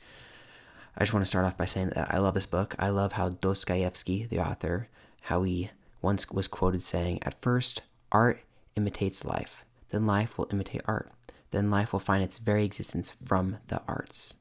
I 0.97 1.01
just 1.01 1.13
want 1.13 1.25
to 1.25 1.29
start 1.29 1.45
off 1.45 1.57
by 1.57 1.65
saying 1.65 1.91
that 1.91 2.15
I 2.15 2.19
love 2.19 2.35
this 2.35 2.47
book. 2.47 2.77
I 2.79 2.91
love 2.91 3.15
how 3.15 3.31
Dostoevsky, 3.31 4.27
the 4.27 4.39
author, 4.39 4.89
how 5.23 5.43
he 5.43 5.71
once 6.01 6.31
was 6.31 6.47
quoted 6.47 6.85
saying, 6.85 7.19
At 7.23 7.41
first, 7.43 7.83
art 8.13 8.45
imitates 8.77 9.25
life, 9.25 9.65
then 9.89 10.07
life 10.07 10.39
will 10.39 10.49
imitate 10.53 10.83
art, 10.85 11.11
then 11.51 11.69
life 11.69 11.93
will 11.93 12.01
find 12.01 12.23
its 12.23 12.39
very 12.39 12.65
existence 12.65 13.11
from 13.11 13.59
the 13.67 13.83
arts. 13.89 14.37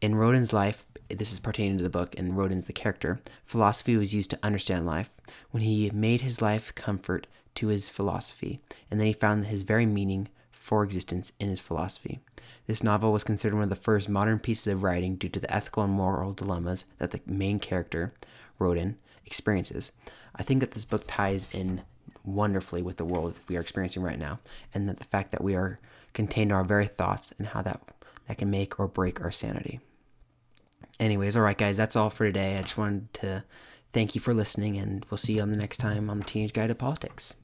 In 0.00 0.14
Rodin's 0.14 0.52
life, 0.52 0.86
this 1.08 1.32
is 1.32 1.40
pertaining 1.40 1.76
to 1.78 1.82
the 1.82 1.90
book, 1.90 2.14
and 2.16 2.36
Rodin's 2.36 2.66
the 2.66 2.72
character, 2.72 3.20
philosophy 3.42 3.96
was 3.96 4.14
used 4.14 4.30
to 4.30 4.38
understand 4.44 4.86
life. 4.86 5.10
When 5.50 5.64
he 5.64 5.90
made 5.90 6.20
his 6.20 6.40
life 6.40 6.72
comfort 6.76 7.26
to 7.60 7.68
his 7.68 7.88
philosophy, 7.88 8.60
and 8.90 8.98
then 8.98 9.06
he 9.06 9.12
found 9.12 9.46
his 9.46 9.62
very 9.62 9.86
meaning 9.86 10.28
for 10.50 10.82
existence 10.82 11.32
in 11.38 11.48
his 11.48 11.60
philosophy. 11.60 12.20
This 12.66 12.82
novel 12.82 13.12
was 13.12 13.24
considered 13.24 13.54
one 13.54 13.64
of 13.64 13.70
the 13.70 13.76
first 13.76 14.08
modern 14.08 14.38
pieces 14.38 14.66
of 14.66 14.82
writing 14.82 15.16
due 15.16 15.28
to 15.28 15.40
the 15.40 15.52
ethical 15.54 15.82
and 15.82 15.92
moral 15.92 16.32
dilemmas 16.32 16.84
that 16.98 17.10
the 17.10 17.20
main 17.26 17.58
character, 17.58 18.12
Rodin, 18.58 18.96
experiences. 19.26 19.92
I 20.34 20.42
think 20.42 20.60
that 20.60 20.72
this 20.72 20.84
book 20.84 21.04
ties 21.06 21.48
in 21.52 21.82
wonderfully 22.24 22.82
with 22.82 22.96
the 22.96 23.04
world 23.04 23.34
we 23.48 23.56
are 23.56 23.60
experiencing 23.60 24.02
right 24.02 24.18
now, 24.18 24.40
and 24.72 24.88
that 24.88 24.98
the 24.98 25.04
fact 25.04 25.32
that 25.32 25.44
we 25.44 25.54
are 25.54 25.78
contained 26.12 26.50
in 26.50 26.56
our 26.56 26.64
very 26.64 26.86
thoughts 26.86 27.32
and 27.38 27.48
how 27.48 27.62
that 27.62 27.80
that 28.26 28.38
can 28.38 28.50
make 28.50 28.78
or 28.78 28.86
break 28.86 29.20
our 29.20 29.30
sanity. 29.30 29.80
Anyways, 30.98 31.36
all 31.36 31.42
right, 31.42 31.58
guys, 31.58 31.76
that's 31.76 31.96
all 31.96 32.10
for 32.10 32.26
today. 32.26 32.58
I 32.58 32.62
just 32.62 32.78
wanted 32.78 33.12
to 33.14 33.44
thank 33.92 34.14
you 34.14 34.20
for 34.20 34.32
listening, 34.32 34.76
and 34.76 35.04
we'll 35.10 35.18
see 35.18 35.34
you 35.34 35.42
on 35.42 35.50
the 35.50 35.58
next 35.58 35.78
time 35.78 36.08
on 36.08 36.18
the 36.18 36.24
Teenage 36.24 36.52
Guide 36.52 36.68
to 36.68 36.74
Politics. 36.74 37.34